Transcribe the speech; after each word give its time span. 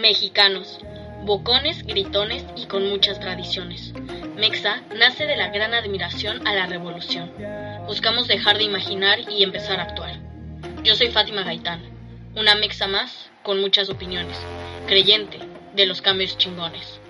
Mexicanos, 0.00 0.78
bocones, 1.24 1.84
gritones 1.84 2.44
y 2.54 2.66
con 2.66 2.88
muchas 2.88 3.18
tradiciones. 3.18 3.92
Mexa 4.36 4.82
nace 4.94 5.26
de 5.26 5.36
la 5.36 5.48
gran 5.48 5.74
admiración 5.74 6.46
a 6.46 6.54
la 6.54 6.66
revolución. 6.66 7.32
Buscamos 7.84 8.28
dejar 8.28 8.58
de 8.58 8.64
imaginar 8.64 9.18
y 9.28 9.42
empezar 9.42 9.80
a 9.80 9.84
actuar. 9.84 10.20
Yo 10.84 10.94
soy 10.94 11.10
Fátima 11.10 11.42
Gaitán, 11.42 11.82
una 12.36 12.54
mexa 12.54 12.86
más 12.86 13.28
con 13.42 13.60
muchas 13.60 13.90
opiniones, 13.90 14.38
creyente 14.86 15.40
de 15.74 15.86
los 15.86 16.00
cambios 16.00 16.38
chingones. 16.38 17.00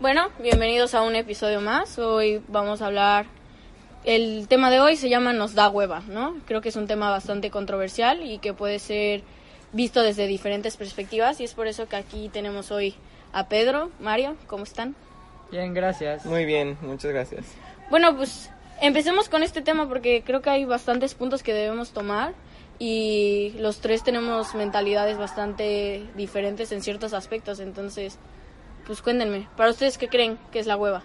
Bueno, 0.00 0.30
bienvenidos 0.38 0.94
a 0.94 1.02
un 1.02 1.14
episodio 1.14 1.60
más. 1.60 1.98
Hoy 1.98 2.42
vamos 2.48 2.80
a 2.80 2.86
hablar. 2.86 3.37
El 4.04 4.46
tema 4.48 4.70
de 4.70 4.80
hoy 4.80 4.96
se 4.96 5.08
llama 5.08 5.32
Nos 5.32 5.54
da 5.54 5.68
hueva, 5.68 6.00
¿no? 6.08 6.36
Creo 6.46 6.60
que 6.60 6.68
es 6.68 6.76
un 6.76 6.86
tema 6.86 7.10
bastante 7.10 7.50
controversial 7.50 8.22
y 8.22 8.38
que 8.38 8.54
puede 8.54 8.78
ser 8.78 9.22
visto 9.72 10.02
desde 10.02 10.26
diferentes 10.26 10.76
perspectivas 10.76 11.40
y 11.40 11.44
es 11.44 11.54
por 11.54 11.66
eso 11.66 11.88
que 11.88 11.96
aquí 11.96 12.30
tenemos 12.32 12.70
hoy 12.70 12.94
a 13.32 13.48
Pedro, 13.48 13.90
Mario, 14.00 14.36
¿cómo 14.46 14.64
están? 14.64 14.94
Bien, 15.50 15.74
gracias. 15.74 16.24
Muy 16.24 16.44
bien, 16.44 16.78
muchas 16.80 17.12
gracias. 17.12 17.44
Bueno, 17.90 18.16
pues 18.16 18.50
empecemos 18.80 19.28
con 19.28 19.42
este 19.42 19.62
tema 19.62 19.88
porque 19.88 20.22
creo 20.24 20.40
que 20.40 20.50
hay 20.50 20.64
bastantes 20.64 21.14
puntos 21.14 21.42
que 21.42 21.52
debemos 21.52 21.90
tomar 21.90 22.34
y 22.78 23.54
los 23.58 23.80
tres 23.80 24.04
tenemos 24.04 24.54
mentalidades 24.54 25.18
bastante 25.18 26.06
diferentes 26.16 26.70
en 26.72 26.80
ciertos 26.82 27.12
aspectos, 27.12 27.60
entonces, 27.60 28.18
pues 28.86 29.02
cuéntenme, 29.02 29.48
¿para 29.56 29.70
ustedes 29.70 29.98
qué 29.98 30.08
creen 30.08 30.38
que 30.52 30.60
es 30.60 30.66
la 30.66 30.76
hueva? 30.76 31.02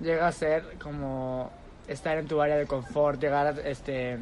Llega 0.00 0.28
a 0.28 0.32
ser 0.32 0.76
como 0.78 1.50
estar 1.88 2.18
en 2.18 2.26
tu 2.26 2.40
área 2.40 2.56
de 2.56 2.66
confort, 2.66 3.20
llegar 3.20 3.46
a 3.46 3.50
este, 3.68 4.18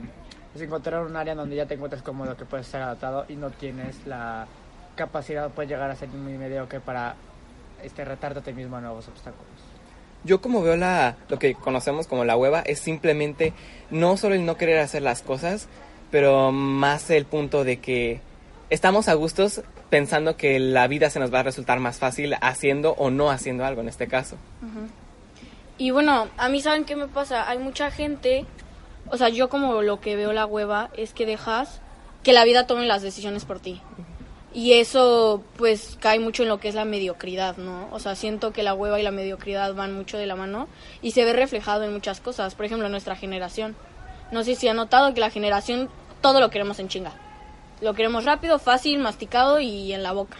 es 0.54 0.60
encontrar 0.60 1.04
un 1.04 1.16
área 1.16 1.34
donde 1.34 1.56
ya 1.56 1.66
te 1.66 1.74
encuentres 1.74 2.02
cómodo, 2.02 2.36
que 2.36 2.44
puedes 2.44 2.66
ser 2.66 2.82
adaptado 2.82 3.24
y 3.28 3.36
no 3.36 3.50
tienes 3.50 4.06
la 4.06 4.46
capacidad, 4.94 5.50
puedes 5.50 5.70
llegar 5.70 5.90
a 5.90 5.96
ser 5.96 6.08
muy 6.08 6.34
mediocre 6.34 6.80
para 6.80 7.16
este, 7.82 8.04
retarte 8.04 8.40
a 8.40 8.42
ti 8.42 8.52
mismo 8.52 8.76
a 8.76 8.80
nuevos 8.80 9.08
obstáculos. 9.08 9.46
Yo 10.22 10.40
como 10.40 10.62
veo 10.62 10.76
la, 10.76 11.16
lo 11.28 11.38
que 11.38 11.54
conocemos 11.54 12.06
como 12.06 12.24
la 12.24 12.36
hueva 12.36 12.60
es 12.60 12.78
simplemente 12.78 13.52
no 13.90 14.16
solo 14.16 14.34
el 14.34 14.46
no 14.46 14.56
querer 14.56 14.78
hacer 14.78 15.02
las 15.02 15.20
cosas, 15.20 15.68
pero 16.10 16.50
más 16.50 17.10
el 17.10 17.26
punto 17.26 17.64
de 17.64 17.78
que 17.80 18.20
estamos 18.70 19.08
a 19.08 19.14
gustos 19.14 19.62
pensando 19.90 20.36
que 20.36 20.58
la 20.58 20.86
vida 20.86 21.10
se 21.10 21.20
nos 21.20 21.32
va 21.32 21.40
a 21.40 21.42
resultar 21.42 21.78
más 21.78 21.98
fácil 21.98 22.34
haciendo 22.40 22.92
o 22.92 23.10
no 23.10 23.30
haciendo 23.30 23.64
algo 23.64 23.82
en 23.82 23.88
este 23.88 24.06
caso. 24.08 24.36
Y 25.76 25.90
bueno, 25.90 26.28
a 26.36 26.48
mí 26.48 26.60
saben 26.60 26.84
qué 26.84 26.94
me 26.94 27.08
pasa, 27.08 27.48
hay 27.48 27.58
mucha 27.58 27.90
gente, 27.90 28.46
o 29.10 29.16
sea, 29.16 29.28
yo 29.28 29.48
como 29.48 29.82
lo 29.82 30.00
que 30.00 30.14
veo 30.14 30.32
la 30.32 30.46
hueva 30.46 30.90
es 30.96 31.12
que 31.12 31.26
dejas 31.26 31.80
que 32.22 32.32
la 32.32 32.44
vida 32.44 32.66
tome 32.66 32.86
las 32.86 33.02
decisiones 33.02 33.44
por 33.44 33.60
ti. 33.60 33.80
Y 34.54 34.74
eso 34.74 35.42
pues 35.56 35.98
cae 36.00 36.20
mucho 36.20 36.44
en 36.44 36.48
lo 36.48 36.60
que 36.60 36.68
es 36.68 36.76
la 36.76 36.84
mediocridad, 36.84 37.56
¿no? 37.56 37.88
O 37.90 37.98
sea, 37.98 38.14
siento 38.14 38.52
que 38.52 38.62
la 38.62 38.72
hueva 38.72 39.00
y 39.00 39.02
la 39.02 39.10
mediocridad 39.10 39.74
van 39.74 39.92
mucho 39.94 40.16
de 40.16 40.26
la 40.26 40.36
mano 40.36 40.68
y 41.02 41.10
se 41.10 41.24
ve 41.24 41.32
reflejado 41.32 41.82
en 41.82 41.92
muchas 41.92 42.20
cosas. 42.20 42.54
Por 42.54 42.64
ejemplo, 42.64 42.88
nuestra 42.88 43.16
generación. 43.16 43.74
No 44.30 44.44
sé 44.44 44.54
si 44.54 44.68
ha 44.68 44.74
notado 44.74 45.12
que 45.12 45.20
la 45.20 45.30
generación 45.30 45.90
todo 46.20 46.38
lo 46.38 46.50
queremos 46.50 46.78
en 46.78 46.86
chinga. 46.86 47.12
Lo 47.80 47.94
queremos 47.94 48.24
rápido, 48.24 48.60
fácil, 48.60 49.00
masticado 49.00 49.58
y 49.58 49.92
en 49.92 50.04
la 50.04 50.12
boca. 50.12 50.38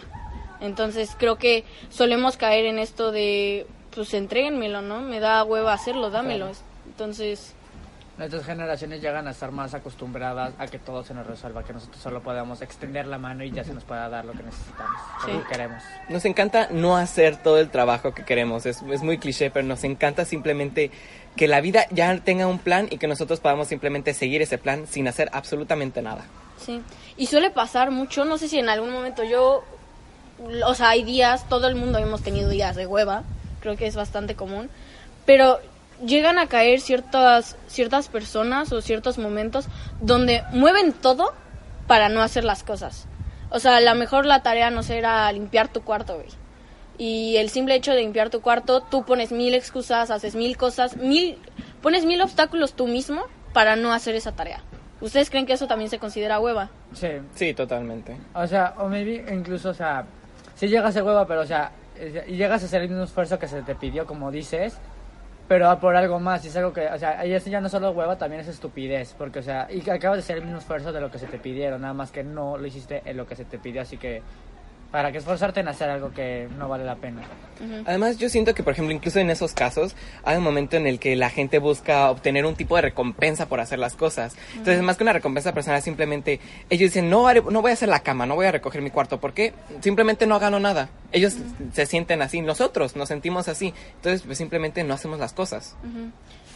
Entonces 0.61 1.15
creo 1.19 1.37
que 1.37 1.65
solemos 1.89 2.37
caer 2.37 2.65
en 2.65 2.79
esto 2.79 3.11
de, 3.11 3.67
pues 3.95 4.13
entréguenmelo, 4.13 4.81
¿no? 4.81 5.01
Me 5.01 5.19
da 5.19 5.43
hueva 5.43 5.73
hacerlo, 5.73 6.09
dámelo. 6.09 6.51
Entonces, 6.85 7.53
Nuestras 8.17 8.45
generaciones 8.45 9.01
llegan 9.01 9.27
a 9.27 9.31
estar 9.31 9.51
más 9.51 9.73
acostumbradas 9.73 10.53
a 10.57 10.67
que 10.67 10.79
todo 10.79 11.03
se 11.03 11.13
nos 11.13 11.27
resuelva, 11.27 11.65
que 11.65 11.73
nosotros 11.73 12.01
solo 12.01 12.21
podamos 12.23 12.61
extender 12.61 13.07
la 13.07 13.17
mano 13.17 13.43
y 13.43 13.51
ya 13.51 13.65
se 13.65 13.73
nos 13.73 13.83
pueda 13.83 14.07
dar 14.07 14.23
lo 14.23 14.31
que 14.31 14.41
necesitamos, 14.43 15.01
Sí. 15.25 15.33
lo 15.33 15.41
que 15.43 15.47
queremos. 15.49 15.83
Nos 16.07 16.23
encanta 16.23 16.69
no 16.71 16.95
hacer 16.95 17.35
todo 17.35 17.59
el 17.59 17.69
trabajo 17.69 18.13
que 18.13 18.23
queremos, 18.23 18.65
es, 18.65 18.81
es 18.83 19.03
muy 19.03 19.17
cliché, 19.17 19.51
pero 19.51 19.67
nos 19.67 19.83
encanta 19.83 20.23
simplemente 20.23 20.91
que 21.35 21.49
la 21.49 21.59
vida 21.59 21.87
ya 21.91 22.17
tenga 22.19 22.47
un 22.47 22.59
plan 22.59 22.87
y 22.89 22.99
que 22.99 23.07
nosotros 23.09 23.41
podamos 23.41 23.67
simplemente 23.67 24.13
seguir 24.13 24.41
ese 24.41 24.57
plan 24.57 24.87
sin 24.87 25.09
hacer 25.09 25.29
absolutamente 25.33 26.01
nada. 26.01 26.23
Sí, 26.57 26.81
y 27.17 27.25
suele 27.27 27.49
pasar 27.49 27.91
mucho, 27.91 28.23
no 28.23 28.37
sé 28.37 28.47
si 28.47 28.57
en 28.59 28.69
algún 28.69 28.91
momento 28.91 29.25
yo, 29.25 29.65
o 30.65 30.73
sea, 30.73 30.87
hay 30.91 31.03
días, 31.03 31.49
todo 31.49 31.67
el 31.67 31.75
mundo 31.75 31.97
hemos 31.99 32.21
tenido 32.21 32.49
días 32.49 32.77
de 32.77 32.87
hueva, 32.87 33.23
creo 33.65 33.77
que 33.77 33.87
es 33.87 33.95
bastante 33.95 34.35
común, 34.35 34.69
pero 35.25 35.59
llegan 36.05 36.37
a 36.37 36.45
caer 36.47 36.81
ciertas, 36.81 37.57
ciertas 37.67 38.09
personas 38.09 38.71
o 38.71 38.79
ciertos 38.81 39.17
momentos 39.17 39.65
donde 40.01 40.43
mueven 40.51 40.93
todo 40.93 41.33
para 41.87 42.09
no 42.09 42.21
hacer 42.21 42.43
las 42.43 42.63
cosas. 42.63 43.07
O 43.49 43.57
sea, 43.59 43.77
a 43.77 43.81
lo 43.81 43.95
mejor 43.95 44.27
la 44.27 44.43
tarea 44.43 44.69
no 44.69 44.83
será 44.83 45.31
limpiar 45.31 45.67
tu 45.67 45.81
cuarto, 45.81 46.15
güey. 46.15 46.27
Y 46.99 47.37
el 47.37 47.49
simple 47.49 47.73
hecho 47.73 47.91
de 47.91 48.01
limpiar 48.01 48.29
tu 48.29 48.41
cuarto, 48.41 48.81
tú 48.81 49.03
pones 49.03 49.31
mil 49.31 49.55
excusas, 49.55 50.11
haces 50.11 50.35
mil 50.35 50.57
cosas, 50.57 50.95
mil, 50.97 51.39
pones 51.81 52.05
mil 52.05 52.21
obstáculos 52.21 52.73
tú 52.73 52.85
mismo 52.87 53.23
para 53.51 53.75
no 53.75 53.91
hacer 53.93 54.13
esa 54.15 54.33
tarea. 54.33 54.61
¿Ustedes 55.01 55.29
creen 55.31 55.45
que 55.47 55.53
eso 55.53 55.65
también 55.67 55.89
se 55.89 55.97
considera 55.97 56.39
hueva? 56.39 56.69
Sí, 56.93 57.07
Sí, 57.33 57.53
totalmente. 57.55 58.15
o 58.35 58.45
sea, 58.45 58.75
o 58.77 58.87
maybe 58.89 59.25
incluso, 59.33 59.69
o 59.69 59.73
sea, 59.73 60.05
si 60.55 60.67
llegas 60.67 60.89
a 60.89 60.91
ser 60.93 61.03
hueva, 61.03 61.25
pero 61.27 61.41
o 61.41 61.45
sea, 61.45 61.71
y 62.27 62.35
llegas 62.35 62.63
a 62.63 62.65
hacer 62.65 62.81
el 62.81 62.89
mismo 62.89 63.03
esfuerzo 63.03 63.39
que 63.39 63.47
se 63.47 63.61
te 63.61 63.75
pidió, 63.75 64.05
como 64.05 64.31
dices, 64.31 64.77
pero 65.47 65.79
por 65.79 65.95
algo 65.95 66.19
más, 66.19 66.43
y 66.45 66.47
es 66.47 66.57
algo 66.57 66.73
que, 66.73 66.87
o 66.87 66.97
sea, 66.97 67.25
y 67.25 67.33
eso 67.33 67.49
ya 67.49 67.61
no 67.61 67.69
solo 67.69 67.91
hueva, 67.91 68.17
también 68.17 68.41
es 68.41 68.47
estupidez, 68.47 69.13
porque, 69.17 69.39
o 69.39 69.43
sea, 69.43 69.67
y 69.71 69.87
acabas 69.89 70.17
de 70.17 70.23
hacer 70.23 70.37
el 70.37 70.43
mismo 70.43 70.57
esfuerzo 70.57 70.91
de 70.91 71.01
lo 71.01 71.11
que 71.11 71.19
se 71.19 71.27
te 71.27 71.37
pidieron, 71.37 71.81
nada 71.81 71.93
más 71.93 72.11
que 72.11 72.23
no 72.23 72.57
lo 72.57 72.65
hiciste 72.65 73.01
en 73.05 73.17
lo 73.17 73.27
que 73.27 73.35
se 73.35 73.45
te 73.45 73.59
pidió, 73.59 73.81
así 73.81 73.97
que, 73.97 74.21
para 74.95 75.11
que 75.11 75.17
esforzarte 75.17 75.59
en 75.59 75.67
hacer 75.67 75.89
algo 75.89 76.13
que 76.13 76.47
no 76.57 76.69
vale 76.69 76.85
la 76.85 76.95
pena. 76.95 77.21
Además, 77.85 78.17
yo 78.17 78.29
siento 78.29 78.53
que, 78.53 78.63
por 78.63 78.71
ejemplo, 78.71 78.95
incluso 78.95 79.19
en 79.19 79.29
esos 79.29 79.51
casos, 79.51 79.93
hay 80.23 80.37
un 80.37 80.43
momento 80.43 80.77
en 80.77 80.87
el 80.87 80.99
que 80.99 81.17
la 81.17 81.29
gente 81.29 81.59
busca 81.59 82.09
obtener 82.09 82.45
un 82.45 82.55
tipo 82.55 82.77
de 82.77 82.83
recompensa 82.83 83.49
por 83.49 83.59
hacer 83.59 83.77
las 83.77 83.95
cosas. 83.97 84.37
Entonces, 84.53 84.81
más 84.83 84.95
que 84.95 85.03
una 85.03 85.11
recompensa 85.11 85.53
personal, 85.53 85.81
simplemente 85.81 86.39
ellos 86.69 86.91
dicen, 86.91 87.09
no, 87.09 87.27
haré- 87.27 87.43
no 87.43 87.61
voy 87.61 87.71
a 87.71 87.73
hacer 87.73 87.89
la 87.89 87.99
cama, 88.03 88.25
no 88.25 88.35
voy 88.35 88.45
a 88.45 88.53
recoger 88.53 88.81
mi 88.81 88.89
cuarto. 88.89 89.19
¿Por 89.19 89.33
qué? 89.33 89.51
Simplemente 89.81 90.25
no 90.27 90.39
gano 90.39 90.61
nada. 90.61 90.87
Ellos 91.11 91.33
se 91.73 91.85
sienten 91.85 92.21
así, 92.21 92.39
nosotros 92.41 92.95
nos 92.95 93.09
sentimos 93.09 93.49
así. 93.49 93.73
Entonces, 93.97 94.21
pues 94.25 94.37
simplemente 94.37 94.81
no 94.85 94.93
hacemos 94.93 95.19
las 95.19 95.33
cosas. 95.33 95.75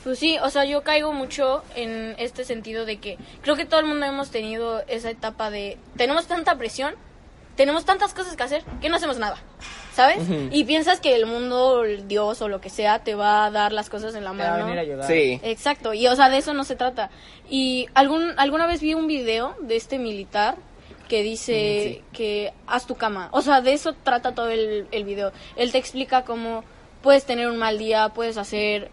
Pues 0.06 0.18
sí, 0.18 0.38
o 0.42 0.50
sea, 0.50 0.64
yo 0.64 0.82
caigo 0.84 1.12
mucho 1.12 1.62
en 1.76 2.16
este 2.20 2.46
sentido 2.46 2.86
de 2.86 3.00
que 3.00 3.18
creo 3.42 3.58
que 3.58 3.66
todo 3.66 3.82
el 3.82 3.86
mundo 3.86 4.06
hemos 4.06 4.32
tenido 4.32 4.82
esa 4.88 5.10
etapa 5.10 5.50
de 5.52 5.78
tenemos 5.98 6.26
tanta 6.26 6.58
presión, 6.58 6.94
tenemos 7.60 7.84
tantas 7.84 8.14
cosas 8.14 8.38
que 8.38 8.44
hacer 8.44 8.64
que 8.80 8.88
no 8.88 8.96
hacemos 8.96 9.20
nada, 9.20 9.36
¿sabes? 9.94 10.20
Y 10.50 10.64
piensas 10.64 11.02
que 11.02 11.14
el 11.14 11.26
mundo, 11.26 11.84
el 11.84 12.08
Dios 12.08 12.42
o 12.42 12.48
lo 12.48 12.62
que 12.62 12.70
sea 12.70 13.00
te 13.00 13.16
va 13.16 13.44
a 13.44 13.52
dar 13.52 13.74
las 13.74 13.90
cosas 13.90 14.16
en 14.16 14.24
la 14.24 14.32
Te 14.32 14.38
va 14.38 14.48
a 14.48 14.52
mano. 14.52 14.64
venir 14.64 14.80
a 14.80 14.82
ayudar. 14.84 15.06
Sí. 15.06 15.42
Exacto, 15.44 15.94
y 15.94 16.08
o 16.08 16.16
sea, 16.16 16.30
de 16.30 16.38
eso 16.38 16.54
no 16.54 16.64
se 16.64 16.78
trata. 16.78 17.10
Y 17.50 17.88
algún, 17.96 18.32
alguna 18.38 18.66
vez 18.66 18.80
vi 18.80 18.94
un 18.94 19.08
video 19.08 19.58
de 19.60 19.76
este 19.76 20.00
militar 20.00 20.56
que 21.10 21.22
dice 21.22 22.02
que 22.14 22.54
haz 22.66 22.88
tu 22.88 22.96
cama. 22.96 23.28
O 23.34 23.42
sea, 23.42 23.60
de 23.60 23.74
eso 23.74 23.92
trata 23.92 24.34
todo 24.34 24.48
el, 24.48 24.88
el 24.94 25.04
video. 25.04 25.34
Él 25.58 25.74
te 25.74 25.80
explica 25.80 26.24
cómo 26.24 26.64
puedes 27.02 27.26
tener 27.26 27.50
un 27.50 27.58
mal 27.58 27.78
día, 27.78 28.08
puedes 28.08 28.38
hacer... 28.38 28.90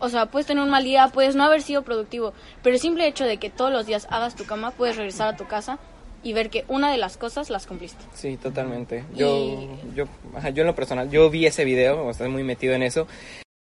O 0.00 0.10
sea, 0.10 0.26
puedes 0.26 0.46
tener 0.46 0.62
un 0.62 0.68
mal 0.68 0.84
día, 0.84 1.08
puedes 1.08 1.34
no 1.34 1.44
haber 1.44 1.62
sido 1.62 1.80
productivo, 1.80 2.34
pero 2.62 2.74
el 2.74 2.80
simple 2.80 3.06
hecho 3.06 3.24
de 3.24 3.38
que 3.38 3.48
todos 3.48 3.72
los 3.72 3.86
días 3.86 4.06
hagas 4.10 4.36
tu 4.36 4.44
cama, 4.44 4.70
puedes 4.70 4.96
regresar 4.96 5.28
a 5.28 5.36
tu 5.38 5.46
casa 5.46 5.78
y 6.22 6.32
ver 6.32 6.50
que 6.50 6.64
una 6.68 6.90
de 6.92 6.98
las 6.98 7.16
cosas 7.16 7.50
las 7.50 7.66
cumpliste. 7.66 8.02
Sí, 8.14 8.36
totalmente. 8.36 9.04
Yo, 9.14 9.36
Y- 9.36 9.94
yo, 9.96 10.04
ajá, 10.34 10.50
yo 10.50 10.62
en 10.62 10.66
lo 10.68 10.74
personal, 10.74 11.10
yo 11.10 11.28
vi 11.30 11.46
ese 11.46 11.64
video, 11.64 12.02
o 12.04 12.10
estoy 12.10 12.28
muy 12.28 12.42
metido 12.44 12.74
en 12.74 12.82
eso, 12.82 13.06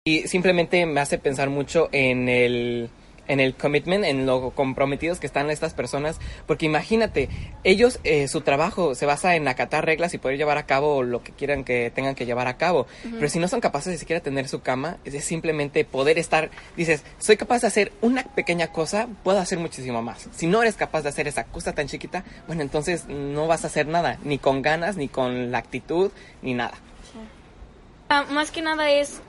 y 0.05 0.21
simplemente 0.29 0.87
me 0.87 1.01
hace 1.01 1.19
pensar 1.19 1.51
mucho 1.51 1.89
en 1.93 2.29
el, 2.29 2.91
en 3.31 3.39
el 3.39 3.55
commitment, 3.55 4.05
en 4.05 4.27
lo 4.27 4.51
comprometidos 4.51 5.21
que 5.21 5.27
están 5.29 5.51
estas 5.51 5.73
personas, 5.73 6.19
porque 6.47 6.67
imagínate, 6.67 7.29
ellos, 7.63 8.01
eh, 8.03 8.27
su 8.27 8.41
trabajo 8.41 8.97
se 8.97 9.07
basa 9.07 9.37
en 9.37 9.47
acatar 9.47 9.87
reglas 9.87 10.13
y 10.15 10.19
poder 10.19 10.37
llevar 10.37 10.59
a 10.59 10.67
cabo 10.67 11.05
lo 11.05 11.23
que 11.23 11.31
quieran 11.31 11.63
que 11.63 11.93
tengan 11.95 12.17
que 12.17 12.27
llevar 12.27 12.49
a 12.49 12.57
cabo, 12.57 12.89
pero 13.05 13.29
si 13.29 13.39
no 13.39 13.47
son 13.47 13.61
capaces 13.61 13.93
de 13.93 13.99
siquiera 13.99 14.21
tener 14.21 14.49
su 14.49 14.63
cama, 14.63 14.99
es 15.05 15.25
simplemente 15.25 15.85
poder 15.85 16.19
estar, 16.19 16.51
dices, 16.77 17.05
soy 17.19 17.37
capaz 17.37 17.61
de 17.61 17.69
hacer 17.69 17.93
una 18.01 18.25
pequeña 18.25 18.73
cosa, 18.73 19.07
puedo 19.23 19.39
hacer 19.39 19.59
muchísimo 19.59 20.03
más. 20.03 20.29
Si 20.33 20.49
no 20.49 20.61
eres 20.63 20.75
capaz 20.75 21.03
de 21.03 21.11
hacer 21.11 21.29
esa 21.29 21.45
cosa 21.45 21.73
tan 21.73 21.87
chiquita, 21.87 22.25
bueno, 22.49 22.63
entonces 22.63 23.07
no 23.07 23.47
vas 23.47 23.63
a 23.63 23.69
hacer 23.69 23.87
nada, 23.87 24.19
ni 24.25 24.39
con 24.39 24.61
ganas, 24.61 24.97
ni 24.97 25.09
con 25.09 25.53
la 25.53 25.59
actitud, 25.59 26.11
ni 26.43 26.55
nada. 26.55 26.75
Ah, 28.09 28.25
más 28.29 28.51
que 28.51 28.61
nada 28.61 28.91
es 28.91 29.21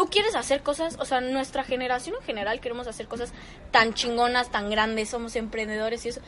tú 0.00 0.06
quieres 0.06 0.34
hacer 0.34 0.62
cosas, 0.62 0.96
o 0.98 1.04
sea, 1.04 1.20
nuestra 1.20 1.62
generación 1.62 2.16
en 2.18 2.22
general 2.22 2.58
queremos 2.60 2.86
hacer 2.86 3.06
cosas 3.06 3.34
tan 3.70 3.92
chingonas, 3.92 4.50
tan 4.50 4.70
grandes, 4.70 5.10
somos 5.10 5.36
emprendedores 5.36 6.06
y 6.06 6.08
eso. 6.08 6.22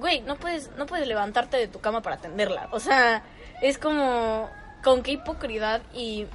Güey, 0.00 0.22
no 0.22 0.34
puedes 0.34 0.72
no 0.76 0.86
puedes 0.86 1.06
levantarte 1.06 1.56
de 1.56 1.68
tu 1.68 1.78
cama 1.78 2.02
para 2.02 2.16
atenderla. 2.16 2.68
O 2.72 2.80
sea, 2.80 3.22
es 3.60 3.78
como 3.78 4.50
con 4.82 5.04
qué 5.04 5.12
hipocridad 5.12 5.82
y 5.94 6.26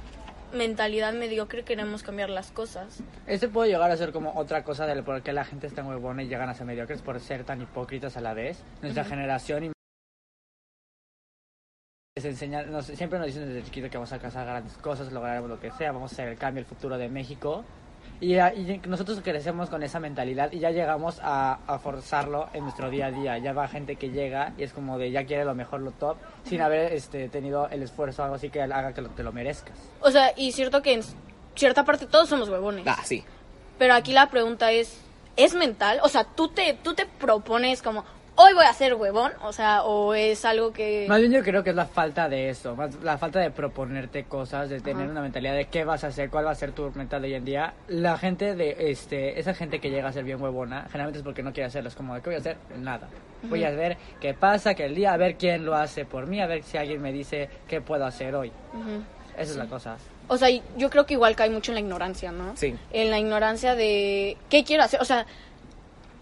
mentalidad 0.54 1.12
mediocre 1.12 1.62
queremos 1.62 2.02
cambiar 2.02 2.30
las 2.30 2.52
cosas. 2.52 3.02
Este 3.26 3.48
puede 3.48 3.68
llegar 3.68 3.90
a 3.90 3.96
ser 3.98 4.10
como 4.10 4.32
otra 4.34 4.64
cosa 4.64 4.86
de 4.86 5.02
por 5.02 5.20
qué 5.20 5.34
la 5.34 5.44
gente 5.44 5.66
está 5.66 5.84
huevona 5.84 6.22
y 6.22 6.28
llegan 6.28 6.48
a 6.48 6.54
ser 6.54 6.64
mediocres 6.64 7.02
por 7.02 7.20
ser 7.20 7.44
tan 7.44 7.60
hipócritas 7.60 8.16
a 8.16 8.22
la 8.22 8.32
vez. 8.32 8.64
Nuestra 8.80 9.04
generación 9.04 9.64
y 9.64 9.77
les 12.18 12.24
enseña- 12.40 12.62
nos- 12.64 12.86
siempre 12.86 13.18
nos 13.18 13.26
dicen 13.26 13.46
desde 13.48 13.64
chiquito 13.64 13.88
que 13.90 13.96
vamos 13.96 14.10
a 14.12 14.16
alcanzar 14.16 14.44
grandes 14.46 14.72
cosas, 14.78 15.12
lograremos 15.12 15.48
lo 15.48 15.60
que 15.60 15.70
sea, 15.72 15.92
vamos 15.92 16.12
a 16.12 16.16
ser 16.16 16.28
el 16.28 16.36
cambio, 16.38 16.60
el 16.60 16.66
futuro 16.66 16.98
de 16.98 17.08
México. 17.08 17.64
Y, 18.20 18.34
a- 18.38 18.52
y 18.52 18.80
nosotros 18.88 19.20
crecemos 19.22 19.70
con 19.70 19.82
esa 19.84 20.00
mentalidad 20.00 20.50
y 20.50 20.58
ya 20.58 20.70
llegamos 20.72 21.20
a, 21.22 21.60
a 21.68 21.78
forzarlo 21.78 22.48
en 22.52 22.64
nuestro 22.64 22.90
día 22.90 23.06
a 23.06 23.10
día. 23.12 23.38
Ya 23.38 23.52
va 23.52 23.68
gente 23.68 23.94
que 23.94 24.10
llega 24.10 24.52
y 24.58 24.64
es 24.64 24.72
como 24.72 24.98
de 24.98 25.12
ya 25.12 25.24
quiere 25.24 25.44
lo 25.44 25.54
mejor, 25.54 25.80
lo 25.82 25.92
top, 25.92 26.16
sin 26.44 26.60
haber 26.60 26.92
este, 26.92 27.28
tenido 27.28 27.68
el 27.68 27.82
esfuerzo, 27.84 28.24
algo 28.24 28.34
así 28.34 28.50
que 28.50 28.60
haga 28.62 28.92
que 28.92 29.02
lo- 29.02 29.10
te 29.10 29.22
lo 29.22 29.30
merezcas. 29.32 29.76
O 30.00 30.10
sea, 30.10 30.32
y 30.36 30.50
cierto 30.50 30.82
que 30.82 30.94
en 30.94 31.02
cierta 31.54 31.84
parte 31.84 32.06
todos 32.06 32.28
somos 32.28 32.48
huevones. 32.48 32.84
Ah, 32.88 32.98
sí. 33.04 33.22
Pero 33.78 33.94
aquí 33.94 34.12
la 34.12 34.28
pregunta 34.30 34.72
es, 34.72 35.00
¿es 35.36 35.54
mental? 35.54 36.00
O 36.02 36.08
sea, 36.08 36.24
¿tú 36.24 36.48
te, 36.48 36.76
tú 36.82 36.94
te 36.94 37.06
propones 37.06 37.82
como, 37.82 38.04
hoy 38.38 38.54
voy 38.54 38.64
a 38.64 38.72
ser 38.72 38.94
huevón? 38.94 39.32
O 39.42 39.52
sea, 39.52 39.82
¿o 39.82 40.14
es 40.14 40.44
algo 40.44 40.72
que... 40.72 41.06
Más 41.08 41.18
bien 41.18 41.32
yo 41.32 41.42
creo 41.42 41.64
que 41.64 41.70
es 41.70 41.76
la 41.76 41.86
falta 41.86 42.28
de 42.28 42.48
eso, 42.48 42.76
más 42.76 42.94
la 43.02 43.18
falta 43.18 43.40
de 43.40 43.50
proponerte 43.50 44.24
cosas, 44.24 44.70
de 44.70 44.80
tener 44.80 45.02
Ajá. 45.02 45.12
una 45.12 45.22
mentalidad 45.22 45.54
de 45.54 45.66
qué 45.66 45.84
vas 45.84 46.04
a 46.04 46.08
hacer, 46.08 46.30
cuál 46.30 46.46
va 46.46 46.52
a 46.52 46.54
ser 46.54 46.70
tu 46.72 46.90
mental 46.92 47.22
de 47.22 47.28
hoy 47.28 47.34
en 47.34 47.44
día. 47.44 47.74
La 47.88 48.16
gente 48.16 48.54
de 48.54 48.76
este, 48.90 49.40
esa 49.40 49.54
gente 49.54 49.80
que 49.80 49.90
llega 49.90 50.08
a 50.08 50.12
ser 50.12 50.22
bien 50.22 50.40
huevona, 50.40 50.84
generalmente 50.84 51.18
es 51.18 51.24
porque 51.24 51.42
no 51.42 51.52
quiere 51.52 51.66
hacerlo, 51.66 51.88
es 51.88 51.96
como 51.96 52.14
qué 52.14 52.22
voy 52.30 52.36
a 52.36 52.38
hacer, 52.38 52.56
nada. 52.78 53.08
Voy 53.42 53.64
a 53.64 53.70
ver 53.70 53.96
qué 54.20 54.34
pasa, 54.34 54.74
que 54.74 54.84
el 54.84 54.94
día, 54.94 55.12
a 55.12 55.16
ver 55.16 55.36
quién 55.36 55.64
lo 55.64 55.74
hace 55.74 56.04
por 56.04 56.26
mí, 56.26 56.40
a 56.40 56.46
ver 56.46 56.62
si 56.62 56.76
alguien 56.76 57.02
me 57.02 57.12
dice 57.12 57.48
qué 57.66 57.80
puedo 57.80 58.04
hacer 58.04 58.34
hoy. 58.34 58.52
Ujú. 58.72 59.02
Esa 59.36 59.52
es 59.52 59.56
la 59.56 59.66
cosa. 59.66 59.96
O 60.26 60.36
sea, 60.36 60.48
yo 60.76 60.90
creo 60.90 61.06
que 61.06 61.14
igual 61.14 61.36
cae 61.36 61.48
mucho 61.48 61.70
en 61.70 61.76
la 61.76 61.80
ignorancia, 61.80 62.32
¿no? 62.32 62.56
Sí. 62.56 62.76
En 62.92 63.10
la 63.10 63.18
ignorancia 63.18 63.74
de 63.74 64.36
qué 64.50 64.64
quiero 64.64 64.82
hacer. 64.82 65.00
O 65.00 65.04
sea, 65.04 65.26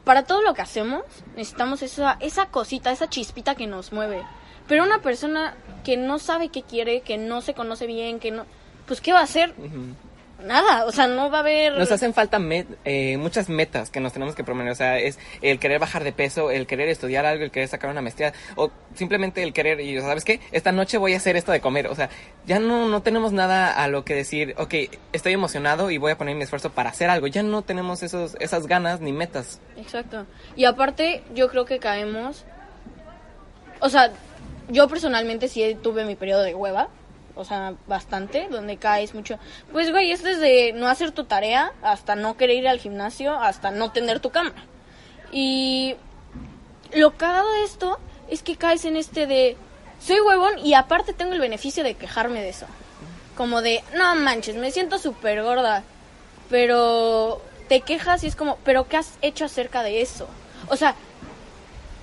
para 0.07 0.23
todo 0.23 0.41
lo 0.41 0.55
que 0.55 0.63
hacemos 0.63 1.03
necesitamos 1.35 1.83
esa, 1.83 2.17
esa 2.21 2.47
cosita, 2.47 2.93
esa 2.93 3.09
chispita 3.09 3.57
que 3.57 3.67
nos 3.67 3.93
mueve. 3.93 4.23
Pero 4.69 4.85
una 4.85 5.03
persona 5.03 5.57
que 5.85 5.97
no 5.97 6.21
sabe 6.21 6.49
qué 6.49 6.63
quiere, 6.63 7.01
que 7.01 7.19
no 7.19 7.43
se 7.43 7.55
conoce 7.55 7.89
bien, 7.89 8.21
que 8.21 8.31
no... 8.31 8.47
Pues, 8.87 9.01
¿qué 9.01 9.13
va 9.13 9.19
a 9.19 9.25
hacer? 9.25 9.53
Nada. 10.45 10.85
O 10.85 10.93
sea, 10.93 11.07
no 11.07 11.31
va 11.31 11.39
a 11.39 11.41
haber... 11.41 11.73
Nos 11.79 11.91
hacen 11.91 12.13
falta 12.13 12.39
met- 12.39 12.67
eh, 12.85 13.17
muchas 13.17 13.49
metas 13.49 13.91
que 13.91 14.01
nos 14.01 14.13
tenemos 14.13 14.35
que 14.35 14.45
proponer. 14.45 14.71
O 14.71 14.75
sea, 14.75 14.99
es 14.99 15.19
el 15.41 15.59
querer 15.59 15.79
bajar 15.79 16.05
de 16.05 16.13
peso, 16.13 16.51
el 16.51 16.67
querer 16.67 16.89
estudiar 16.89 17.25
algo, 17.25 17.43
el 17.43 17.51
querer 17.51 17.69
sacar 17.69 17.91
una 17.91 18.03
maestría, 18.03 18.35
o 18.55 18.71
simplemente 18.95 19.43
el 19.43 19.53
querer, 19.53 19.81
y 19.81 19.99
¿sabes 20.01 20.25
qué? 20.25 20.41
Esta 20.53 20.73
noche 20.73 20.99
voy 20.99 21.15
a 21.15 21.17
hacer 21.17 21.37
esto 21.37 21.53
de 21.53 21.61
comer. 21.61 21.87
O 21.87 21.95
sea, 21.95 22.11
ya 22.47 22.59
no, 22.59 22.87
no 22.87 23.03
tenemos 23.03 23.33
nada 23.33 23.73
a 23.73 23.89
lo 23.89 24.05
que 24.05 24.15
decir, 24.15 24.55
ok, 24.59 24.75
estoy 25.13 25.33
emocionado 25.33 25.91
y 25.91 25.99
voy 25.99 26.13
a 26.13 26.19
poner 26.19 26.37
mi 26.37 26.43
esfuerzo 26.43 26.71
para 26.71 26.91
hacer 26.91 27.09
algo. 27.09 27.27
Ya 27.29 27.43
no 27.43 27.63
tenemos 27.63 28.03
esos, 28.03 28.37
esas 28.39 28.67
ganas 28.67 29.01
ni 29.01 29.13
metas. 29.13 29.61
Exacto. 29.79 30.27
Y 30.55 30.67
aparte, 30.67 31.23
yo 31.35 31.49
creo 31.49 31.65
que 31.65 31.79
caemos. 31.79 32.45
O 33.81 33.89
sea, 33.89 34.11
yo 34.69 34.87
personalmente 34.89 35.49
sí 35.49 35.77
tuve 35.83 36.05
mi 36.05 36.15
periodo 36.15 36.43
de 36.43 36.55
hueva. 36.55 36.89
O 37.37 37.45
sea, 37.45 37.75
bastante, 37.87 38.49
donde 38.51 38.79
caes 38.79 39.15
mucho. 39.15 39.39
Pues, 39.71 39.91
güey, 39.91 40.11
es 40.11 40.23
desde 40.23 40.73
no 40.73 40.89
hacer 40.89 41.13
tu 41.13 41.25
tarea 41.25 41.73
hasta 41.83 42.17
no 42.17 42.37
querer 42.37 42.57
ir 42.57 42.69
al 42.69 42.81
gimnasio, 42.81 43.39
hasta 43.39 43.71
no 43.71 43.93
tener 43.93 44.21
tu 44.21 44.31
cama. 44.31 44.55
Y 45.31 45.97
lo 46.93 47.17
cagado 47.17 47.53
de 47.53 47.65
esto 47.65 47.99
es 48.29 48.43
que 48.43 48.57
caes 48.57 48.85
en 48.85 48.97
este 48.97 49.27
de. 49.27 49.57
Soy 50.01 50.21
huevón 50.21 50.59
y 50.59 50.75
aparte 50.75 51.13
tengo 51.13 51.33
el 51.33 51.41
beneficio 51.41 51.85
de 51.85 51.95
quejarme 51.95 52.41
de 52.41 52.49
eso. 52.49 52.67
Como 53.37 53.61
de, 53.61 53.85
no 53.95 54.15
manches, 54.15 54.57
me 54.57 54.71
siento 54.71 54.99
súper 54.99 55.43
gorda. 55.43 55.85
Pero 56.49 57.43
te 57.69 57.81
quejas 57.81 58.25
y 58.25 58.29
es 58.29 58.37
como, 58.37 58.57
¿pero 58.65 58.89
qué 58.89 58.97
has 58.97 59.19
hecho 59.21 59.45
acerca 59.45 59.83
de 59.83 60.01
eso? 60.01 60.27
O 60.69 60.77
sea, 60.77 60.95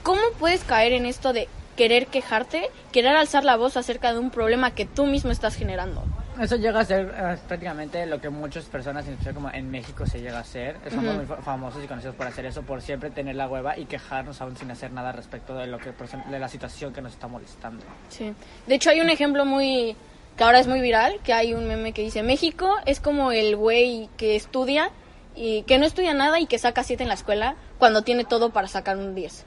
¿cómo 0.04 0.22
puedes 0.38 0.64
caer 0.64 0.94
en 0.94 1.06
esto 1.06 1.34
de 1.34 1.48
querer 1.76 2.08
quejarte, 2.08 2.70
querer 2.92 3.16
alzar 3.16 3.44
la 3.44 3.56
voz 3.56 3.78
acerca 3.78 4.14
de 4.14 4.20
un 4.20 4.30
problema 4.30 4.72
que 4.72 4.86
tú 4.86 5.06
mismo 5.06 5.32
estás 5.32 5.56
generando? 5.56 6.04
Eso 6.40 6.56
llega 6.56 6.80
a 6.80 6.86
ser 6.86 7.14
eh, 7.16 7.38
prácticamente 7.48 8.06
lo 8.08 8.20
que 8.20 8.30
muchas 8.30 8.66
personas, 8.66 9.06
como 9.34 9.52
en 9.52 9.70
México, 9.70 10.06
se 10.08 10.20
llega 10.20 10.38
a 10.38 10.42
hacer. 10.42 10.78
Somos 10.90 11.16
muy 11.16 11.26
fa- 11.26 11.38
famosos 11.38 11.84
y 11.84 11.88
conocidos 11.88 12.16
por 12.16 12.26
hacer 12.26 12.46
eso, 12.48 12.64
por 12.64 12.82
siempre 12.82 13.12
tener 13.12 13.36
la 13.36 13.48
hueva 13.48 13.78
y 13.78 13.86
quejarnos 13.86 14.42
aún 14.42 14.58
sin 14.58 14.72
hacer 14.72 14.92
nada 14.92 15.12
respecto 15.12 15.54
de 15.56 15.68
lo 15.68 15.78
que 15.78 15.92
de 16.30 16.40
la 16.40 16.48
situación 16.50 16.92
que 16.92 17.02
nos 17.02 17.14
está 17.14 17.28
molestando. 17.28 17.84
Sí. 18.10 18.34
De 18.66 18.76
hecho, 18.76 18.90
hay 18.90 19.02
un 19.02 19.10
ejemplo 19.12 19.46
muy. 19.46 19.96
que 20.36 20.44
ahora 20.44 20.58
es 20.60 20.66
muy 20.68 20.82
viral, 20.82 21.20
que 21.24 21.34
hay 21.34 21.54
un 21.54 21.68
meme 21.68 21.92
que 21.94 22.02
dice: 22.02 22.24
México 22.24 22.78
es 22.88 23.00
como 23.00 23.32
el 23.32 23.56
güey 23.56 24.10
que 24.18 24.36
estudia 24.36 24.90
y 25.36 25.62
que 25.64 25.78
no 25.78 25.86
estudia 25.86 26.16
nada 26.16 26.40
y 26.40 26.48
que 26.48 26.58
saca 26.58 26.84
7 26.84 27.04
en 27.04 27.10
la 27.10 27.16
escuela 27.16 27.56
cuando 27.78 28.02
tiene 28.02 28.24
todo 28.24 28.50
para 28.50 28.68
sacar 28.68 28.98
un 28.98 29.14
10. 29.14 29.46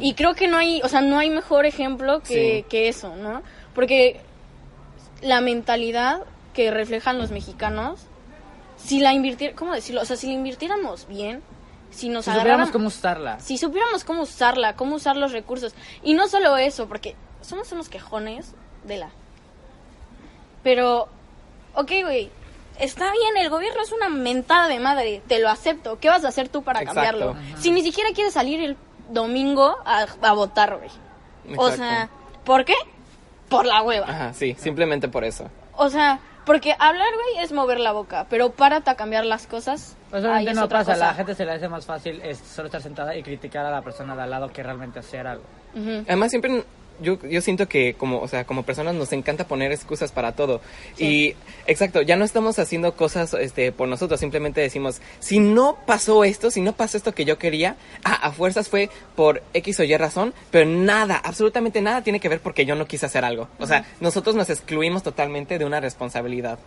Y 0.00 0.14
creo 0.14 0.34
que 0.34 0.48
no 0.48 0.56
hay, 0.56 0.80
o 0.82 0.88
sea, 0.88 1.00
no 1.00 1.18
hay 1.18 1.30
mejor 1.30 1.64
ejemplo 1.66 2.20
que, 2.20 2.58
Sí. 2.62 2.66
que 2.68 2.88
eso, 2.88 3.14
¿no? 3.16 3.42
Porque 3.74 4.20
la 5.22 5.40
mentalidad 5.40 6.22
que 6.52 6.70
reflejan 6.72 7.18
los 7.18 7.30
mexicanos, 7.30 8.00
si 8.76 8.98
la 8.98 9.12
invirtiéramos, 9.12 9.58
¿cómo 9.58 9.72
decirlo? 9.74 10.02
O 10.02 10.04
sea, 10.04 10.16
si 10.16 10.26
la 10.26 10.32
invirtiéramos 10.32 11.06
bien, 11.06 11.42
si 11.90 12.08
nos 12.08 12.24
Si 12.24 12.32
supiéramos 12.32 12.70
cómo 12.70 12.88
usarla. 12.88 13.38
si 13.40 13.56
supiéramos 13.56 14.02
cómo 14.04 14.22
usarla, 14.22 14.74
cómo 14.74 14.96
usar 14.96 15.16
los 15.16 15.30
recursos. 15.32 15.74
Y 16.02 16.14
no 16.14 16.26
solo 16.28 16.56
eso, 16.56 16.88
porque 16.88 17.14
somos 17.40 17.70
unos 17.72 17.88
quejones 17.88 18.54
de 18.84 18.96
la. 18.98 19.10
Pero, 20.62 21.08
ok, 21.74 21.90
güey, 22.02 22.30
está 22.78 23.10
bien, 23.12 23.36
el 23.36 23.48
gobierno 23.50 23.80
es 23.82 23.92
una 23.92 24.08
mentada 24.08 24.68
de 24.68 24.80
madre, 24.80 25.22
te 25.28 25.38
lo 25.38 25.48
acepto. 25.48 25.98
¿Qué 26.00 26.08
vas 26.08 26.24
a 26.24 26.28
hacer 26.28 26.48
tú 26.48 26.62
para 26.62 26.80
Exacto. 26.82 27.00
cambiarlo? 27.00 27.36
Si 27.58 27.70
ni 27.70 27.82
siquiera 27.82 28.10
quieres 28.12 28.34
salir 28.34 28.60
el 28.60 28.76
domingo 29.08 29.76
a, 29.84 30.06
a 30.22 30.32
votar, 30.32 30.76
güey. 30.76 30.90
O 31.56 31.70
sea, 31.70 32.08
¿por 32.44 32.64
qué? 32.64 32.74
Por 33.48 33.64
la 33.66 33.82
hueva. 33.82 34.06
Ajá, 34.08 34.34
sí, 34.34 34.54
simplemente 34.58 35.08
por 35.08 35.24
eso. 35.24 35.48
O 35.76 35.88
sea, 35.88 36.18
porque 36.44 36.74
hablar, 36.78 37.08
güey, 37.14 37.44
es 37.44 37.52
mover 37.52 37.80
la 37.80 37.92
boca, 37.92 38.26
pero 38.28 38.50
párate 38.50 38.90
a 38.90 38.94
cambiar 38.94 39.24
las 39.24 39.46
cosas. 39.46 39.96
Pues 40.10 40.24
ahí 40.24 40.30
obviamente 40.30 40.54
no 40.54 40.64
otra 40.64 40.78
pasa, 40.80 40.92
cosa. 40.94 41.06
la 41.06 41.14
gente 41.14 41.34
se 41.34 41.44
le 41.44 41.52
hace 41.52 41.68
más 41.68 41.84
fácil 41.86 42.20
es 42.22 42.38
solo 42.38 42.66
estar 42.66 42.82
sentada 42.82 43.14
y 43.16 43.22
criticar 43.22 43.64
a 43.66 43.70
la 43.70 43.82
persona 43.82 44.16
de 44.16 44.22
al 44.22 44.30
lado 44.30 44.50
que 44.50 44.62
realmente 44.62 44.98
hacer 44.98 45.26
algo. 45.26 45.44
Además 45.76 46.30
siempre 46.30 46.64
yo, 47.00 47.18
yo 47.22 47.40
siento 47.40 47.68
que 47.68 47.94
como, 47.94 48.20
o 48.20 48.28
sea, 48.28 48.44
como 48.44 48.62
personas 48.62 48.94
nos 48.94 49.12
encanta 49.12 49.46
poner 49.46 49.72
excusas 49.72 50.12
para 50.12 50.32
todo. 50.32 50.60
Y 50.98 51.34
exacto, 51.66 52.02
ya 52.02 52.16
no 52.16 52.24
estamos 52.24 52.58
haciendo 52.58 52.94
cosas 52.94 53.34
este 53.34 53.72
por 53.72 53.88
nosotros, 53.88 54.20
simplemente 54.20 54.60
decimos, 54.60 55.00
si 55.20 55.38
no 55.38 55.78
pasó 55.86 56.24
esto, 56.24 56.50
si 56.50 56.60
no 56.60 56.72
pasó 56.72 56.96
esto 56.96 57.14
que 57.14 57.24
yo 57.24 57.38
quería, 57.38 57.76
ah, 58.04 58.14
a 58.14 58.32
fuerzas 58.32 58.68
fue 58.68 58.90
por 59.16 59.42
X 59.54 59.80
o 59.80 59.84
Y 59.84 59.96
razón, 59.96 60.34
pero 60.50 60.68
nada, 60.68 61.16
absolutamente 61.16 61.80
nada 61.80 62.02
tiene 62.02 62.20
que 62.20 62.28
ver 62.28 62.40
porque 62.40 62.66
yo 62.66 62.74
no 62.74 62.86
quise 62.86 63.06
hacer 63.06 63.24
algo. 63.24 63.48
O 63.58 63.66
sea, 63.66 63.84
nosotros 64.00 64.34
nos 64.34 64.50
excluimos 64.50 65.02
totalmente 65.02 65.58
de 65.58 65.64
una 65.64 65.80
responsabilidad. 65.80 66.58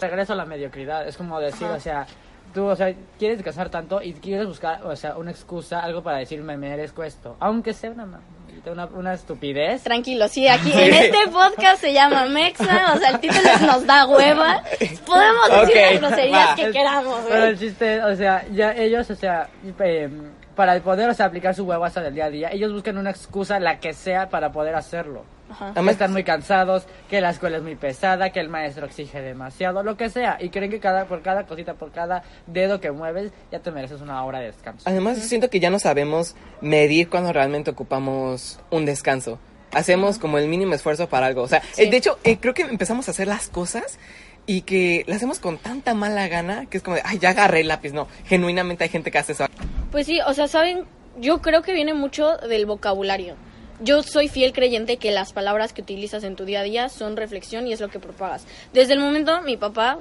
Regreso 0.00 0.32
a 0.32 0.36
la 0.36 0.44
mediocridad, 0.44 1.06
es 1.06 1.16
como 1.16 1.38
decir, 1.40 1.68
o 1.68 1.80
sea, 1.80 2.06
tú, 2.52 2.64
o 2.66 2.76
sea, 2.76 2.94
quieres 3.18 3.38
descansar 3.38 3.70
tanto 3.70 4.02
y 4.02 4.12
quieres 4.14 4.46
buscar, 4.46 4.82
o 4.84 4.94
sea, 4.96 5.16
una 5.16 5.30
excusa, 5.30 5.80
algo 5.80 6.02
para 6.02 6.18
decir, 6.18 6.42
me 6.42 6.56
merezco 6.56 7.04
esto, 7.04 7.36
aunque 7.40 7.72
sea 7.72 7.90
una, 7.90 8.20
una, 8.66 8.86
una 8.86 9.14
estupidez. 9.14 9.82
Tranquilo, 9.82 10.28
sí, 10.28 10.48
aquí 10.48 10.72
en 10.72 10.94
este 10.94 11.28
podcast 11.30 11.80
se 11.80 11.92
llama 11.92 12.26
Mexa, 12.26 12.94
o 12.94 12.98
sea, 12.98 13.10
el 13.10 13.20
título 13.20 13.48
es 13.54 13.60
nos 13.62 13.86
da 13.86 14.06
hueva. 14.06 14.62
Podemos 15.06 15.66
decir 15.66 15.82
las 15.82 16.00
groserías 16.00 16.50
va. 16.50 16.54
que 16.54 16.70
queramos, 16.70 17.20
Pero 17.28 17.44
el 17.44 17.58
chiste, 17.58 18.02
o 18.02 18.16
sea, 18.16 18.44
ya 18.52 18.72
ellos, 18.72 19.10
o 19.10 19.14
sea, 19.14 19.48
eh, 19.80 20.08
para 20.54 20.78
poder, 20.80 21.10
o 21.10 21.14
sea, 21.14 21.26
aplicar 21.26 21.54
su 21.54 21.64
huevo 21.64 21.84
hasta 21.84 22.00
del 22.00 22.14
día 22.14 22.26
a 22.26 22.30
día, 22.30 22.50
ellos 22.52 22.72
buscan 22.72 22.98
una 22.98 23.10
excusa, 23.10 23.58
la 23.60 23.80
que 23.80 23.92
sea, 23.92 24.28
para 24.28 24.52
poder 24.52 24.74
hacerlo. 24.74 25.24
Ajá. 25.50 25.68
Además 25.70 25.92
están 25.92 26.12
muy 26.12 26.24
cansados, 26.24 26.86
que 27.10 27.20
la 27.20 27.30
escuela 27.30 27.58
es 27.58 27.62
muy 27.62 27.76
pesada, 27.76 28.30
que 28.30 28.40
el 28.40 28.48
maestro 28.48 28.86
exige 28.86 29.20
demasiado, 29.20 29.82
lo 29.82 29.96
que 29.96 30.08
sea, 30.10 30.38
y 30.40 30.48
creen 30.48 30.70
que 30.70 30.80
cada 30.80 31.06
por 31.06 31.22
cada 31.22 31.44
cosita, 31.46 31.74
por 31.74 31.92
cada 31.92 32.22
dedo 32.46 32.80
que 32.80 32.90
mueves, 32.90 33.32
ya 33.52 33.60
te 33.60 33.70
mereces 33.70 34.00
una 34.00 34.24
hora 34.24 34.40
de 34.40 34.46
descanso. 34.46 34.88
Además, 34.88 35.18
siento 35.18 35.50
que 35.50 35.60
ya 35.60 35.70
no 35.70 35.78
sabemos 35.78 36.34
medir 36.60 37.08
cuando 37.08 37.32
realmente 37.32 37.70
ocupamos 37.70 38.58
un 38.70 38.84
descanso. 38.86 39.38
Hacemos 39.72 40.18
como 40.18 40.38
el 40.38 40.48
mínimo 40.48 40.74
esfuerzo 40.74 41.08
para 41.08 41.26
algo. 41.26 41.42
O 41.42 41.48
sea, 41.48 41.60
Sí. 41.72 41.82
eh, 41.82 41.90
de 41.90 41.96
hecho, 41.96 42.18
eh, 42.24 42.38
creo 42.38 42.54
que 42.54 42.62
empezamos 42.62 43.08
a 43.08 43.10
hacer 43.10 43.26
las 43.26 43.48
cosas 43.48 43.98
y 44.46 44.62
que 44.62 45.04
las 45.06 45.16
hacemos 45.16 45.40
con 45.40 45.58
tanta 45.58 45.94
mala 45.94 46.28
gana 46.28 46.66
que 46.66 46.76
es 46.76 46.82
como 46.82 46.96
de, 46.96 47.02
ay, 47.04 47.18
ya 47.18 47.30
agarré 47.30 47.60
el 47.60 47.68
lápiz. 47.68 47.92
No, 47.92 48.06
genuinamente 48.24 48.84
hay 48.84 48.90
gente 48.90 49.10
que 49.10 49.18
hace 49.18 49.32
eso. 49.32 49.46
Pues 49.90 50.06
sí, 50.06 50.20
o 50.26 50.32
sea, 50.32 50.46
saben, 50.48 50.84
yo 51.18 51.42
creo 51.42 51.62
que 51.62 51.72
viene 51.72 51.92
mucho 51.94 52.36
del 52.38 52.66
vocabulario. 52.66 53.34
Yo 53.80 54.02
soy 54.02 54.28
fiel 54.28 54.52
creyente 54.52 54.96
que 54.98 55.10
las 55.10 55.32
palabras 55.32 55.72
que 55.72 55.82
utilizas 55.82 56.24
en 56.24 56.36
tu 56.36 56.44
día 56.44 56.60
a 56.60 56.62
día 56.62 56.88
son 56.88 57.16
reflexión 57.16 57.66
y 57.66 57.72
es 57.72 57.80
lo 57.80 57.88
que 57.88 57.98
propagas. 57.98 58.46
Desde 58.72 58.94
el 58.94 59.00
momento, 59.00 59.40
mi 59.42 59.56
papá, 59.56 59.98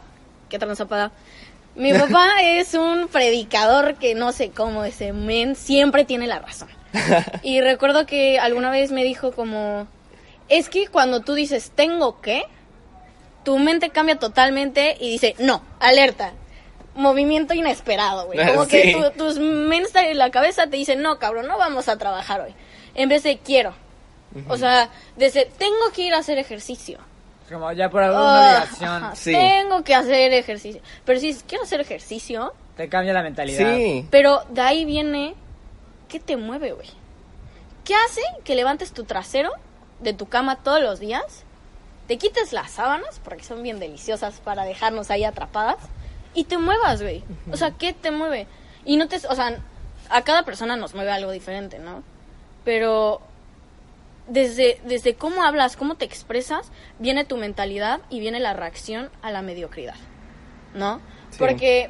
que 0.50 0.60
transapada, 0.60 1.12
mi 1.76 1.92
papá 1.98 2.30
es 2.44 2.76
un 2.76 3.08
predicador 3.08 3.96
que 3.96 4.14
no 4.16 4.32
sé 4.32 4.52
cómo 4.52 4.84
ese 4.86 5.12
men 5.14 5.56
siempre 5.56 6.06
tiene 6.06 6.28
la 6.28 6.40
razón. 6.40 6.70
Y 7.42 7.62
recuerdo 7.62 8.06
que 8.06 8.40
alguna 8.40 8.70
vez 8.70 8.92
me 8.92 9.04
dijo 9.04 9.32
como, 9.32 9.88
es 10.50 10.70
que 10.70 10.88
cuando 10.88 11.22
tú 11.22 11.34
dices 11.34 11.72
tengo 11.76 12.22
que, 12.22 12.44
tu 13.44 13.58
mente 13.58 13.90
cambia 13.90 14.18
totalmente 14.20 14.96
y 15.00 15.10
dice, 15.10 15.36
no, 15.40 15.64
alerta. 15.80 16.34
Movimiento 16.96 17.56
inesperado, 17.56 18.28
güey. 18.28 18.38
Como 18.48 18.68
que 18.68 18.94
tu- 18.94 19.18
tus 19.18 19.40
mentes 19.40 19.96
en 19.96 20.18
la 20.20 20.30
cabeza 20.30 20.68
te 20.68 20.78
dicen, 20.78 21.02
no, 21.02 21.18
cabrón, 21.18 21.48
no 21.48 21.58
vamos 21.58 21.90
a 21.90 21.98
trabajar 21.98 22.42
hoy. 22.42 22.54
En 22.96 23.10
vez 23.10 23.24
de 23.24 23.38
quiero. 23.40 23.74
O 24.48 24.58
sea, 24.58 24.90
desde 25.16 25.46
tengo 25.46 25.92
que 25.94 26.04
ir 26.04 26.14
a 26.14 26.20
hacer 26.20 26.38
ejercicio. 26.40 26.98
Como 27.50 27.72
ya 27.74 27.90
por 27.90 28.02
alguna 28.02 28.24
Ah, 28.58 28.58
obligación 28.64 28.90
ajá, 29.04 29.16
Sí. 29.16 29.32
Tengo 29.32 29.84
que 29.84 29.94
hacer 29.94 30.34
ejercicio. 30.34 30.82
Pero 31.06 31.20
si 31.20 31.34
quiero 31.48 31.64
hacer 31.66 31.82
ejercicio, 31.82 32.54
te 32.76 32.90
cambia 32.90 33.14
la 33.14 33.22
mentalidad. 33.22 33.76
Sí. 33.76 34.08
pero 34.10 34.42
de 34.50 34.62
ahí 34.62 34.86
viene, 34.86 35.36
¿qué 36.10 36.20
te 36.20 36.36
mueve, 36.38 36.72
güey? 36.72 36.90
¿Qué 37.84 37.94
hace 37.96 38.22
que 38.44 38.56
levantes 38.56 38.92
tu 38.94 39.04
trasero 39.04 39.52
de 40.00 40.14
tu 40.14 40.28
cama 40.28 40.56
todos 40.64 40.82
los 40.82 41.00
días? 41.00 41.44
Te 42.08 42.18
quites 42.18 42.54
las 42.54 42.72
sábanas, 42.72 43.20
porque 43.24 43.44
son 43.44 43.62
bien 43.62 43.80
deliciosas 43.80 44.36
para 44.40 44.64
dejarnos 44.66 45.12
ahí 45.12 45.24
atrapadas, 45.24 45.78
y 46.34 46.46
te 46.46 46.58
muevas, 46.58 47.02
güey. 47.02 47.24
O 47.52 47.58
sea, 47.58 47.72
¿qué 47.72 47.94
te 47.94 48.10
mueve? 48.12 48.48
Y 48.86 48.98
no 48.98 49.08
te... 49.08 49.18
O 49.28 49.36
sea, 49.36 49.60
a 50.10 50.22
cada 50.24 50.44
persona 50.44 50.76
nos 50.76 50.96
mueve 50.96 51.12
algo 51.12 51.32
diferente, 51.32 51.78
¿no? 51.80 52.02
Pero 52.64 53.22
desde, 54.28 54.80
desde 54.86 55.16
cómo 55.16 55.44
hablas, 55.44 55.76
cómo 55.76 55.96
te 55.96 56.06
expresas, 56.06 56.72
viene 57.00 57.26
tu 57.26 57.38
mentalidad 57.38 58.00
y 58.10 58.20
viene 58.20 58.40
la 58.40 58.54
reacción 58.54 59.10
a 59.22 59.32
la 59.32 59.42
mediocridad, 59.42 59.96
¿no? 60.74 61.02
Sí. 61.32 61.38
Porque, 61.40 61.90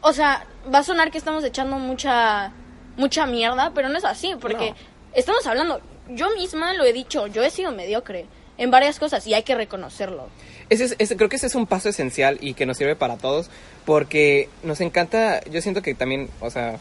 o 0.00 0.12
sea, 0.12 0.44
va 0.72 0.80
a 0.80 0.82
sonar 0.84 1.10
que 1.12 1.18
estamos 1.18 1.44
echando 1.44 1.78
mucha, 1.78 2.52
mucha 2.96 3.26
mierda, 3.26 3.70
pero 3.74 3.88
no 3.88 3.96
es 3.98 4.04
así, 4.04 4.34
porque 4.40 4.70
No. 4.70 4.76
estamos 5.14 5.46
hablando, 5.46 5.80
yo 6.08 6.30
misma 6.34 6.72
lo 6.74 6.84
he 6.84 6.92
dicho, 6.92 7.28
yo 7.28 7.44
he 7.44 7.50
sido 7.50 7.70
mediocre 7.70 8.26
en 8.58 8.70
varias 8.72 8.98
cosas 8.98 9.24
y 9.26 9.34
hay 9.34 9.42
que 9.44 9.54
reconocerlo. 9.54 10.28
Ese 10.68 10.84
es- 10.84 10.96
ese- 10.98 11.16
creo 11.16 11.28
que 11.28 11.36
ese 11.36 11.46
es 11.46 11.54
un 11.54 11.66
paso 11.66 11.88
esencial 11.90 12.38
y 12.40 12.54
que 12.54 12.66
nos 12.66 12.76
sirve 12.78 12.96
para 12.96 13.18
todos 13.18 13.50
porque 13.84 14.48
nos 14.64 14.80
encanta, 14.80 15.40
yo 15.44 15.60
siento 15.60 15.80
que 15.80 15.94
también, 15.94 16.28
o 16.40 16.50
sea, 16.50 16.78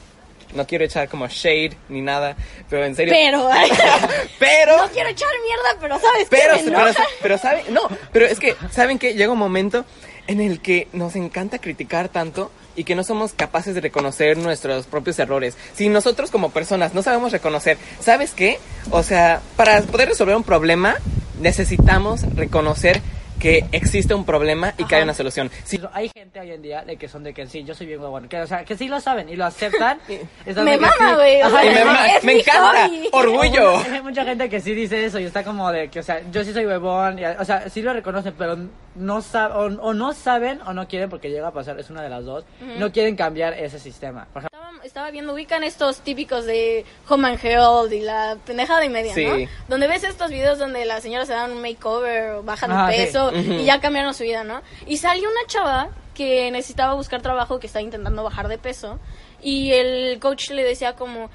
no 0.53 0.67
quiero 0.67 0.85
echar 0.85 1.09
como 1.09 1.27
shade 1.27 1.71
ni 1.89 2.01
nada, 2.01 2.35
pero 2.69 2.85
en 2.85 2.95
serio. 2.95 3.13
Pero, 3.13 3.49
pero, 4.39 4.77
no 4.77 4.89
quiero 4.89 5.09
echar 5.09 5.29
mierda, 5.45 5.79
pero 5.79 5.99
sabes 5.99 6.27
pero, 6.29 6.55
qué? 6.55 6.63
Me 6.63 6.71
pero, 6.71 6.93
pero, 7.21 7.37
¿saben? 7.37 7.73
No, 7.73 7.81
pero 8.11 8.25
es 8.25 8.39
que, 8.39 8.55
¿saben 8.71 8.99
que 8.99 9.13
Llega 9.13 9.31
un 9.31 9.39
momento 9.39 9.85
en 10.27 10.41
el 10.41 10.59
que 10.59 10.87
nos 10.91 11.15
encanta 11.15 11.59
criticar 11.59 12.09
tanto 12.09 12.51
y 12.75 12.83
que 12.83 12.95
no 12.95 13.03
somos 13.03 13.33
capaces 13.33 13.75
de 13.75 13.81
reconocer 13.81 14.37
nuestros 14.37 14.85
propios 14.87 15.17
errores. 15.19 15.55
Si 15.73 15.87
nosotros 15.87 16.31
como 16.31 16.51
personas 16.51 16.93
no 16.93 17.01
sabemos 17.01 17.31
reconocer, 17.31 17.77
¿sabes 18.01 18.31
qué? 18.31 18.59
O 18.91 19.03
sea, 19.03 19.41
para 19.55 19.81
poder 19.81 20.09
resolver 20.09 20.35
un 20.35 20.43
problema 20.43 20.97
necesitamos 21.39 22.21
reconocer 22.35 23.01
que 23.39 23.65
existe 23.71 24.13
un 24.13 24.25
problema 24.25 24.73
y 24.77 24.85
que 24.85 24.95
hay 24.95 25.01
Ajá. 25.01 25.05
una 25.05 25.13
solución. 25.13 25.49
Si 25.63 25.77
Sí, 25.77 25.83
hay 25.93 26.09
gente 26.15 26.39
hoy 26.39 26.51
en 26.51 26.61
día 26.61 26.83
de 26.83 26.97
que 26.97 27.07
son 27.07 27.23
de 27.23 27.33
que 27.33 27.45
sí, 27.47 27.63
yo 27.63 27.73
soy 27.75 27.87
bien 27.87 27.99
huevón, 28.01 28.27
que 28.29 28.39
o 28.41 28.47
sea, 28.47 28.63
que 28.65 28.77
sí 28.77 28.87
lo 28.87 28.99
saben 29.01 29.27
y 29.29 29.35
lo 29.35 29.45
aceptan. 29.45 29.99
Me 30.45 30.77
mama, 30.77 30.93
sí. 31.09 31.15
güey, 31.15 31.41
o 31.41 31.45
Ajá, 31.45 31.61
sea, 31.61 32.21
Y 32.21 32.25
me, 32.25 32.33
encanta, 32.39 32.87
hobby. 32.87 33.09
orgullo. 33.11 33.77
Hay 33.77 34.01
mucha 34.01 34.23
gente 34.23 34.49
que 34.49 34.59
sí 34.61 34.73
dice 34.73 35.05
eso 35.05 35.19
y 35.19 35.25
está 35.25 35.43
como 35.43 35.71
de 35.71 35.89
que, 35.89 35.99
o 35.99 36.03
sea, 36.03 36.21
yo 36.31 36.43
sí 36.43 36.53
soy 36.53 36.65
huevón, 36.65 37.19
y, 37.19 37.25
o 37.25 37.45
sea, 37.45 37.69
sí 37.69 37.81
lo 37.81 37.93
reconocen, 37.93 38.33
pero 38.37 38.57
no 38.95 39.21
saben, 39.21 39.77
o, 39.79 39.81
o 39.81 39.93
no 39.93 40.13
saben 40.13 40.61
o 40.61 40.73
no 40.73 40.87
quieren, 40.87 41.09
porque 41.09 41.29
llega 41.29 41.49
a 41.49 41.51
pasar, 41.51 41.79
es 41.79 41.89
una 41.89 42.01
de 42.01 42.09
las 42.09 42.23
dos, 42.25 42.45
no 42.77 42.91
quieren 42.91 43.15
cambiar 43.15 43.53
ese 43.53 43.79
sistema. 43.79 44.27
Por 44.33 44.41
ejemplo, 44.41 44.57
Estaba, 44.59 44.85
estaba 44.85 45.11
viendo, 45.11 45.33
ubican 45.33 45.63
estos 45.63 45.99
típicos 46.01 46.45
de 46.45 46.85
Home 47.09 47.27
and 47.29 47.39
Health 47.43 47.91
y 47.91 48.01
la 48.01 48.37
pendejada 48.45 48.83
y 48.85 48.89
media, 48.89 49.13
Sí. 49.13 49.25
¿no? 49.25 49.35
Donde 49.67 49.87
ves 49.87 50.03
estos 50.03 50.29
videos 50.31 50.59
donde 50.59 50.85
las 50.85 51.03
señoras 51.03 51.27
se 51.27 51.33
dan 51.33 51.51
un 51.51 51.61
makeover 51.61 52.31
o 52.35 52.43
bajan 52.43 52.71
Ah, 52.71 52.87
de 52.89 52.95
sí. 52.97 53.01
peso 53.05 53.31
y 53.33 53.65
ya 53.65 53.79
cambiaron 53.81 54.13
su 54.13 54.23
vida, 54.23 54.43
¿no? 54.43 54.61
Y 54.87 54.97
salió 54.97 55.29
una 55.29 55.45
chava 55.47 55.89
que 56.13 56.49
necesitaba 56.51 56.93
buscar 56.93 57.21
trabajo, 57.21 57.59
que 57.59 57.67
estaba 57.67 57.83
intentando 57.83 58.23
bajar 58.23 58.47
de 58.47 58.57
peso 58.57 58.99
y 59.41 59.71
el 59.73 60.19
coach 60.19 60.49
le 60.51 60.63
decía 60.63 60.95
como, 60.95 61.29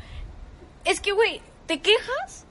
es 0.85 1.00
que, 1.00 1.12
güey, 1.12 1.43
¿te 1.67 1.81
quejas? 1.81 2.47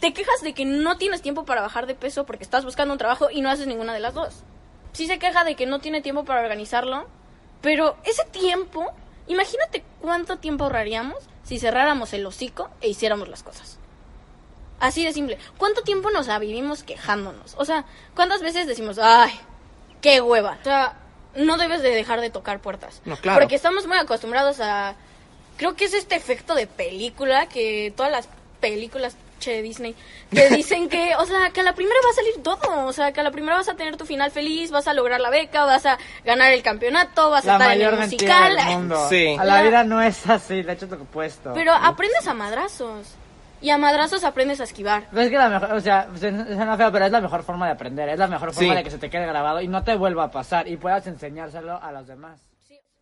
Te 0.00 0.12
quejas 0.12 0.40
de 0.42 0.54
que 0.54 0.64
no 0.64 0.96
tienes 0.96 1.20
tiempo 1.22 1.44
para 1.44 1.60
bajar 1.62 1.86
de 1.86 1.94
peso 1.94 2.24
porque 2.24 2.42
estás 2.44 2.64
buscando 2.64 2.92
un 2.92 2.98
trabajo 2.98 3.28
y 3.30 3.40
no 3.42 3.50
haces 3.50 3.66
ninguna 3.66 3.92
de 3.92 4.00
las 4.00 4.14
dos. 4.14 4.42
Sí 4.94 5.06
se 5.06 5.18
queja 5.18 5.44
de 5.44 5.56
que 5.56 5.66
no 5.66 5.80
tiene 5.80 6.00
tiempo 6.00 6.24
para 6.24 6.40
organizarlo, 6.40 7.06
pero 7.60 7.96
ese 8.04 8.24
tiempo, 8.26 8.92
imagínate 9.26 9.84
cuánto 10.00 10.38
tiempo 10.38 10.64
ahorraríamos 10.64 11.18
si 11.42 11.58
cerráramos 11.58 12.12
el 12.14 12.24
hocico 12.24 12.70
e 12.80 12.88
hiciéramos 12.88 13.28
las 13.28 13.42
cosas. 13.42 13.78
Así 14.80 15.04
de 15.04 15.12
simple. 15.12 15.38
¿Cuánto 15.58 15.82
tiempo 15.82 16.10
nos 16.10 16.28
vivimos 16.40 16.84
quejándonos? 16.84 17.54
O 17.58 17.64
sea, 17.64 17.84
¿cuántas 18.14 18.40
veces 18.40 18.66
decimos, 18.66 18.98
ay, 18.98 19.32
qué 20.00 20.20
hueva? 20.20 20.58
O 20.60 20.64
sea, 20.64 20.94
no 21.34 21.56
debes 21.58 21.82
de 21.82 21.90
dejar 21.90 22.20
de 22.20 22.30
tocar 22.30 22.60
puertas. 22.60 23.02
No, 23.04 23.16
claro. 23.16 23.40
Porque 23.40 23.56
estamos 23.56 23.86
muy 23.86 23.98
acostumbrados 23.98 24.60
a... 24.60 24.94
Creo 25.56 25.74
que 25.74 25.84
es 25.84 25.94
este 25.94 26.16
efecto 26.16 26.54
de 26.54 26.66
película 26.66 27.46
que 27.48 27.92
todas 27.96 28.12
las 28.12 28.28
películas 28.60 29.16
che 29.44 29.52
de 29.52 29.62
Disney 29.62 29.94
te 30.30 30.48
dicen 30.56 30.88
que, 30.88 31.14
o 31.16 31.24
sea, 31.26 31.50
que 31.50 31.60
a 31.60 31.64
la 31.64 31.74
primera 31.74 31.96
va 32.04 32.10
a 32.10 32.14
salir 32.14 32.42
todo, 32.42 32.86
o 32.86 32.92
sea, 32.92 33.12
que 33.12 33.20
a 33.20 33.22
la 33.22 33.30
primera 33.30 33.56
vas 33.56 33.68
a 33.68 33.74
tener 33.74 33.96
tu 33.96 34.06
final 34.06 34.30
feliz, 34.30 34.70
vas 34.70 34.88
a 34.88 34.94
lograr 34.94 35.20
la 35.20 35.30
beca, 35.30 35.64
vas 35.64 35.84
a 35.86 35.98
ganar 36.24 36.52
el 36.52 36.62
campeonato, 36.62 37.30
vas 37.30 37.44
a 37.44 37.46
la 37.46 37.52
estar 37.54 37.72
en 37.72 37.78
mayor 37.78 37.92
el 37.94 37.98
mentira 38.00 38.40
musical. 38.40 38.56
del 38.56 38.76
mundo. 38.78 39.06
Sí. 39.08 39.36
A 39.38 39.44
la 39.44 39.56
La- 39.56 39.62
vida 39.62 39.84
no 39.84 40.00
es 40.02 40.26
así, 40.28 40.62
de 40.62 40.72
hecho, 40.72 40.86
lo 40.86 40.96
opuesto. 40.96 41.52
Pero 41.54 41.72
aprendes 41.72 42.26
a 42.26 42.34
madrazos. 42.34 43.14
Y 43.60 43.70
a 43.70 43.78
madrazos 43.78 44.24
aprendes 44.24 44.60
a 44.60 44.64
esquivar. 44.64 45.04
Pero 45.10 45.22
es 45.22 45.30
que 45.30 45.38
la 45.38 45.48
mejor, 45.48 45.72
o 45.72 45.80
sea, 45.80 46.06
suena 46.18 46.76
feo, 46.76 46.92
pero 46.92 47.06
es 47.06 47.12
la 47.12 47.20
mejor 47.22 47.42
forma 47.44 47.64
de 47.66 47.72
aprender, 47.72 48.08
es 48.10 48.18
la 48.18 48.26
mejor 48.28 48.52
forma 48.52 48.70
Sí. 48.72 48.76
de 48.76 48.84
que 48.84 48.90
se 48.90 48.98
te 48.98 49.08
quede 49.08 49.26
grabado 49.26 49.62
y 49.62 49.68
no 49.68 49.82
te 49.82 49.96
vuelva 49.96 50.24
a 50.24 50.30
pasar 50.30 50.68
y 50.68 50.76
puedas 50.76 51.06
enseñárselo 51.06 51.82
a 51.82 51.90
los 51.90 52.06
demás. 52.06 52.38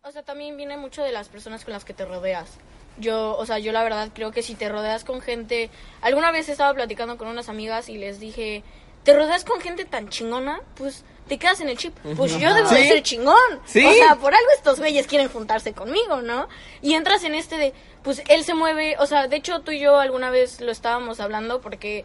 O 0.05 0.11
sea, 0.11 0.21
también 0.21 0.57
viene 0.57 0.75
mucho 0.75 1.01
de 1.01 1.13
las 1.13 1.29
personas 1.29 1.63
con 1.63 1.71
las 1.71 1.85
que 1.85 1.93
te 1.93 2.03
rodeas. 2.03 2.57
Yo, 2.97 3.37
o 3.37 3.45
sea, 3.45 3.59
yo 3.59 3.71
la 3.71 3.83
verdad 3.83 4.09
creo 4.13 4.31
que 4.31 4.43
si 4.43 4.53
te 4.53 4.67
rodeas 4.67 5.05
con 5.05 5.21
gente... 5.21 5.69
Alguna 6.01 6.29
vez 6.31 6.49
estaba 6.49 6.73
platicando 6.73 7.17
con 7.17 7.29
unas 7.29 7.47
amigas 7.47 7.87
y 7.87 7.97
les 7.97 8.19
dije, 8.19 8.63
te 9.03 9.15
rodeas 9.15 9.45
con 9.45 9.61
gente 9.61 9.85
tan 9.85 10.09
chingona, 10.09 10.59
pues 10.75 11.05
te 11.29 11.37
quedas 11.39 11.61
en 11.61 11.69
el 11.69 11.77
chip. 11.77 11.97
Pues 12.17 12.37
yo 12.37 12.53
debo 12.53 12.67
de 12.67 12.85
ser 12.85 13.01
chingón. 13.01 13.61
Sí. 13.63 13.85
O 13.85 13.93
sea, 13.93 14.17
por 14.17 14.33
algo 14.35 14.49
estos 14.57 14.77
güeyes 14.79 15.07
quieren 15.07 15.29
juntarse 15.29 15.71
conmigo, 15.71 16.21
¿no? 16.21 16.49
Y 16.81 16.95
entras 16.95 17.23
en 17.23 17.33
este 17.33 17.55
de, 17.55 17.73
pues 18.03 18.23
él 18.27 18.43
se 18.43 18.55
mueve, 18.55 18.97
o 18.99 19.05
sea, 19.05 19.29
de 19.29 19.37
hecho 19.37 19.61
tú 19.61 19.71
y 19.71 19.79
yo 19.79 19.99
alguna 19.99 20.31
vez 20.31 20.59
lo 20.59 20.73
estábamos 20.73 21.21
hablando 21.21 21.61
porque 21.61 22.03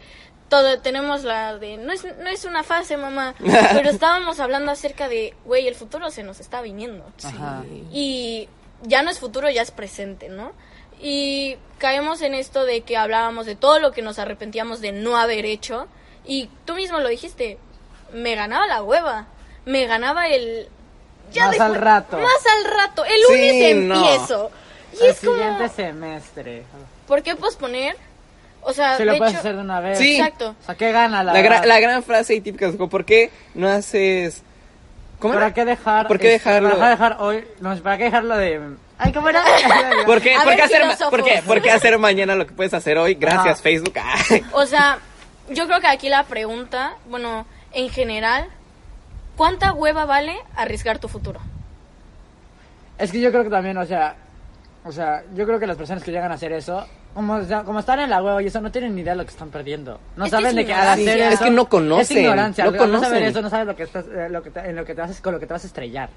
todo 0.49 0.79
tenemos 0.81 1.25
la 1.25 1.59
de 1.59 1.77
no 1.77 1.93
es 1.93 2.05
no 2.19 2.29
es 2.29 2.45
una 2.45 2.63
fase, 2.63 2.97
mamá, 2.97 3.35
pero 3.73 3.91
estábamos 3.91 4.41
hablando 4.41 4.71
acerca 4.73 5.09
de, 5.09 5.35
güey, 5.45 5.67
el 5.69 5.75
futuro 5.75 6.11
se 6.11 6.23
nos 6.23 6.41
está 6.41 6.61
viniendo. 6.63 7.05
Ajá. 7.23 7.63
Y 7.93 8.49
ya 8.83 9.03
no 9.03 9.11
es 9.11 9.19
futuro, 9.19 9.51
ya 9.51 9.63
es 9.63 9.71
presente, 9.71 10.29
¿no? 10.29 10.53
Y 11.01 11.57
caemos 11.79 12.23
en 12.23 12.35
esto 12.35 12.65
de 12.65 12.81
que 12.81 12.97
hablábamos 12.97 13.47
de 13.47 13.55
todo 13.55 13.79
lo 13.79 13.93
que 13.93 14.03
nos 14.03 14.19
arrepentíamos 14.19 14.81
de 14.81 14.93
no 14.93 15.17
haber 15.17 15.45
hecho. 15.47 15.87
Y 16.25 16.49
tú 16.65 16.75
mismo 16.75 16.99
lo 16.99 17.09
dijiste, 17.09 17.59
me 18.13 18.35
ganaba 18.35 18.67
la 18.67 18.83
hueva, 18.83 19.27
me 19.65 19.87
ganaba 19.87 20.29
el... 20.29 20.69
Más 21.37 21.61
al 21.61 21.75
rato. 21.77 22.19
Más 22.19 22.47
al 22.57 22.65
rato, 22.73 23.05
el 23.05 23.21
Sí, 23.29 23.33
lunes 23.73 23.77
no. 23.87 23.95
empiezo. 23.95 24.51
Y 24.99 25.05
El 25.05 25.11
es 25.11 25.21
como, 25.21 25.33
siguiente 25.37 25.69
semestre. 25.69 26.65
¿por 27.07 27.23
qué 27.23 27.37
posponer? 27.37 27.97
O 28.69 28.73
sea, 28.75 28.97
Si 28.99 29.05
lo 29.05 29.13
de 29.13 29.19
puedes 29.19 29.33
hecho- 29.33 29.41
hacer 29.41 29.57
de 29.57 29.63
una 29.63 29.81
vez. 29.81 29.99
Sí. 29.99 30.17
Exacto. 30.19 30.55
O 30.61 30.65
sea, 30.67 30.75
¿qué 30.75 30.93
gana 30.93 31.23
la 31.25 31.33
La, 31.33 31.41
gra- 31.41 31.65
la 31.65 31.81
gran 31.81 32.03
frase 32.03 32.35
y 32.35 32.41
típica 32.43 32.67
es 32.67 32.73
como, 32.77 32.89
¿por 32.91 33.05
qué 33.07 33.31
no 33.55 33.67
haces... 33.69 34.43
¿Cómo 35.19 35.35
¿Para 35.35 35.47
era? 35.47 35.55
qué 35.55 35.65
dejar? 35.65 36.07
¿Por 36.07 36.19
qué 36.19 36.29
dejarlo? 36.29 36.71
¿Para 36.71 36.85
qué 36.85 36.91
dejar 36.91 37.17
hoy? 37.21 37.45
No, 37.61 37.75
¿para 37.79 37.97
qué 37.99 38.05
dejarlo 38.05 38.37
de...? 38.37 38.61
Ay, 38.99 39.13
¿cómo 39.13 39.29
era? 39.31 39.43
¿Por 40.07 40.21
qué, 40.21 40.37
por 40.45 40.55
qué 40.55 40.63
hacer, 40.63 40.83
por 41.11 41.25
qué- 41.25 41.43
por 41.47 41.63
qué 41.63 41.71
hacer 41.71 41.99
mañana 41.99 42.35
lo 42.35 42.47
que 42.47 42.53
puedes 42.53 42.75
hacer 42.75 42.99
hoy? 42.99 43.15
Gracias, 43.15 43.47
Ajá. 43.47 43.63
Facebook. 43.63 43.95
Ay. 43.97 44.45
O 44.53 44.67
sea, 44.67 44.99
yo 45.49 45.67
creo 45.67 45.81
que 45.81 45.87
aquí 45.87 46.09
la 46.11 46.25
pregunta, 46.25 46.93
bueno, 47.09 47.47
en 47.73 47.89
general, 47.89 48.49
¿cuánta 49.37 49.73
hueva 49.73 50.05
vale 50.05 50.37
arriesgar 50.57 50.99
tu 50.99 51.09
futuro? 51.09 51.41
Es 52.99 53.11
que 53.13 53.21
yo 53.21 53.31
creo 53.31 53.45
que 53.45 53.51
también, 53.51 53.79
o 53.79 53.87
sea, 53.87 54.15
o 54.85 54.93
sea, 54.93 55.23
yo 55.35 55.47
creo 55.47 55.59
que 55.59 55.67
las 55.67 55.77
personas 55.77 56.03
que 56.03 56.11
llegan 56.11 56.31
a 56.33 56.35
hacer 56.35 56.53
eso, 56.53 56.87
como, 57.15 57.41
como 57.65 57.81
están 57.81 58.01
en 58.01 58.11
la 58.11 58.23
hueva 58.23 58.43
y 58.43 58.47
eso, 58.47 58.61
no 58.61 58.71
tienen 58.71 58.95
ni 58.95 59.01
idea 59.03 59.13
de 59.15 59.19
lo 59.19 59.25
que 59.25 59.31
están 59.31 59.49
perdiendo. 59.51 59.99
No 60.17 60.27
Es 60.27 60.31
saben 60.31 60.55
de 60.55 60.65
que 60.67 60.73
al 60.75 60.89
hacer 60.89 61.19
eso... 61.21 61.35
Es 61.35 61.41
que 61.41 61.51
no 61.51 61.69
conocen, 61.69 62.03
Es 62.19 62.23
ignorancia. 62.23 62.65
no 62.65 62.71
al 62.71 62.77
no 62.77 62.81
conocen. 62.83 63.09
saber 63.09 63.23
eso, 63.25 63.43
no 63.43 63.51
sabes 63.51 63.67
lo 63.67 63.75
que 63.77 63.83
estás, 63.85 64.05
eh, 64.07 64.29
lo 64.31 64.43
que 64.43 64.51
te- 64.51 64.69
en 64.71 64.77
lo 64.77 64.85
que 64.85 64.95
te 64.95 65.01
vas, 65.01 65.21
con 65.21 65.33
lo 65.35 65.41
que 65.41 65.47
te 65.47 65.53
vas 65.53 65.65
a 65.65 65.67
estrellar. 65.67 66.11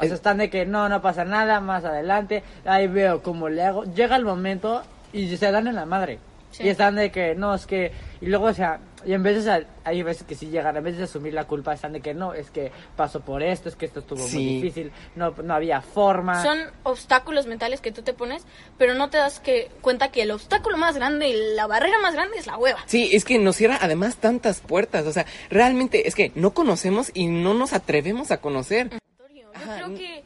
O 0.00 0.04
sea, 0.04 0.14
están 0.14 0.38
de 0.38 0.48
que 0.50 0.64
no, 0.66 0.88
no 0.88 1.02
pasa 1.02 1.24
nada, 1.24 1.60
más 1.60 1.84
adelante, 1.84 2.42
ahí 2.64 2.86
veo 2.86 3.22
cómo 3.22 3.48
le 3.48 3.64
hago. 3.64 3.84
Llega 3.84 4.16
el 4.16 4.24
momento 4.24 4.82
y 5.12 5.36
se 5.36 5.50
dan 5.50 5.66
en 5.66 5.74
la 5.74 5.86
madre. 5.86 6.18
Sí. 6.58 6.64
Y 6.64 6.68
están 6.70 6.96
de 6.96 7.10
que, 7.12 7.34
no, 7.36 7.54
es 7.54 7.66
que... 7.66 7.92
Y 8.20 8.26
luego, 8.26 8.46
o 8.46 8.52
sea, 8.52 8.80
y 9.06 9.12
en 9.12 9.22
veces 9.22 9.46
a- 9.46 9.60
hay 9.84 10.02
veces 10.02 10.24
que 10.24 10.34
sí 10.34 10.46
llegan, 10.48 10.76
en 10.76 10.82
vez 10.82 10.96
de 10.98 11.04
asumir 11.04 11.32
la 11.32 11.44
culpa, 11.44 11.72
están 11.72 11.92
de 11.92 12.00
que 12.00 12.14
no, 12.14 12.34
es 12.34 12.50
que 12.50 12.72
pasó 12.96 13.20
por 13.20 13.44
esto, 13.44 13.68
es 13.68 13.76
que 13.76 13.86
esto 13.86 14.00
estuvo 14.00 14.18
Sí. 14.26 14.34
muy 14.36 14.44
difícil, 14.56 14.92
no, 15.14 15.30
no 15.30 15.54
había 15.54 15.80
forma. 15.80 16.42
Son 16.42 16.58
obstáculos 16.82 17.46
mentales 17.46 17.80
que 17.80 17.92
tú 17.92 18.02
te 18.02 18.12
pones, 18.12 18.42
pero 18.76 18.94
no 18.94 19.08
te 19.08 19.18
das 19.18 19.38
que, 19.38 19.70
cuenta 19.82 20.10
que 20.10 20.22
el 20.22 20.32
obstáculo 20.32 20.76
más 20.78 20.96
grande 20.96 21.28
y 21.28 21.54
la 21.54 21.68
barrera 21.68 21.98
más 22.00 22.14
grande 22.14 22.38
es 22.38 22.48
la 22.48 22.56
hueva. 22.58 22.80
Sí, 22.86 23.08
es 23.12 23.24
que 23.24 23.38
nos 23.38 23.54
cierra 23.54 23.78
además 23.80 24.16
tantas 24.16 24.60
puertas. 24.60 25.06
O 25.06 25.12
sea, 25.12 25.26
realmente 25.48 26.08
es 26.08 26.16
que 26.16 26.32
no 26.34 26.52
conocemos 26.54 27.12
y 27.14 27.28
no 27.28 27.54
nos 27.54 27.72
atrevemos 27.72 28.32
a 28.32 28.40
conocer. 28.40 28.90
Yo 29.32 29.48
Ajá. 29.54 29.76
creo 29.76 29.94
que 29.96 30.24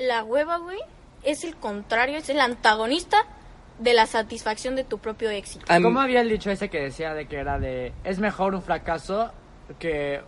la 0.00 0.24
hueva, 0.24 0.56
güey, 0.56 0.78
es 1.22 1.44
el 1.44 1.54
contrario, 1.56 2.16
es 2.16 2.30
el 2.30 2.40
antagonista 2.40 3.18
de 3.78 3.94
la 3.94 4.06
satisfacción 4.06 4.76
de 4.76 4.84
tu 4.84 4.98
propio 4.98 5.30
éxito. 5.30 5.66
¿Cómo 5.82 6.00
había 6.00 6.20
el 6.20 6.28
dicho 6.28 6.50
ese 6.50 6.68
que 6.68 6.80
decía 6.80 7.14
de 7.14 7.26
que 7.26 7.36
era 7.36 7.58
de, 7.58 7.92
es 8.04 8.18
mejor 8.18 8.54
un 8.54 8.62
fracaso 8.62 9.30
que 9.78 10.20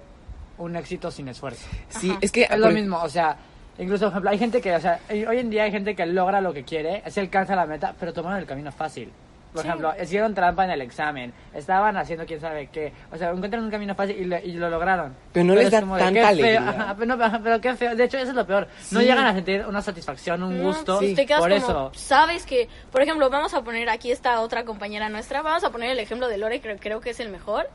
un 0.59 0.77
éxito 0.77 1.11
sin 1.11 1.29
esfuerzo? 1.29 1.67
sí, 1.89 2.11
Ajá. 2.11 2.19
es 2.21 2.33
que 2.33 2.43
Es 2.51 2.59
lo 2.59 2.71
mismo, 2.71 3.01
o 3.03 3.09
sea, 3.09 3.37
incluso, 3.79 4.07
por 4.07 4.13
ejemplo, 4.13 4.31
hay 4.31 4.39
gente 4.39 4.61
que, 4.61 4.75
o 4.75 4.81
sea, 4.81 5.01
hoy 5.11 5.25
hoy 5.25 5.39
en 5.39 5.51
día 5.51 5.65
hay 5.65 5.71
gente 5.71 5.95
que 5.95 6.05
logra 6.07 6.41
lo 6.41 6.53
que 6.53 6.65
quiere, 6.65 7.03
se 7.11 7.21
alcanza 7.21 7.55
la 7.57 7.67
meta, 7.67 7.95
pero 7.99 8.13
tomaron 8.13 8.39
el 8.39 8.47
camino 8.47 8.71
fácil. 8.73 9.11
Por 9.53 9.63
Sí. 9.63 9.69
ejemplo, 9.69 9.93
hicieron 10.03 10.35
trampa 10.35 10.65
en 10.65 10.71
el 10.73 10.83
examen, 10.83 11.33
estaban 11.55 11.97
haciendo 11.97 12.27
quién 12.27 12.39
sabe 12.39 12.69
qué, 12.71 12.93
o 13.11 13.17
sea, 13.17 13.31
encuentran 13.31 13.65
un 13.65 13.71
camino 13.71 13.95
fácil 13.95 14.17
y, 14.19 14.25
lo- 14.27 14.39
y 14.39 14.53
lo 14.53 14.69
lograron. 14.69 15.17
Pero 15.33 15.47
no 15.47 15.55
les 15.55 15.65
es 15.67 15.71
da 15.73 15.81
tanta 15.81 16.29
alegría. 16.29 16.59
ajá, 16.69 16.95
pero, 16.99 17.17
no, 17.17 17.43
pero 17.43 17.61
qué 17.61 17.75
feo, 17.75 17.97
de 17.97 18.05
hecho 18.05 18.19
eso 18.19 18.29
es 18.31 18.35
lo 18.37 18.47
peor, 18.47 18.69
no 18.91 19.01
Sí. 19.01 19.07
llegan 19.07 19.25
a 19.27 19.33
sentir 19.33 19.65
una 19.67 19.81
satisfacción, 19.81 20.43
un 20.43 20.59
No, 20.59 20.65
gusto, 20.65 20.99
pues 20.99 21.15
te 21.15 21.25
quedas 21.25 21.41
por 21.41 21.51
como, 21.51 21.63
eso. 21.65 21.93
sabes 21.95 22.45
que, 22.45 22.69
por 22.93 23.01
ejemplo, 23.01 23.31
vamos 23.31 23.55
a 23.55 23.63
poner 23.63 23.89
aquí 23.89 24.13
esta 24.13 24.41
otra 24.43 24.65
compañera 24.65 25.09
nuestra, 25.09 25.41
vamos 25.41 25.65
a 25.65 25.71
poner 25.71 25.91
el 25.91 25.99
ejemplo 25.99 26.29
de 26.29 26.37
Lore, 26.39 26.61
creo, 26.61 26.77
creo 26.79 27.01
que 27.01 27.11
es 27.11 27.21
el 27.21 27.31
mejor. 27.31 27.69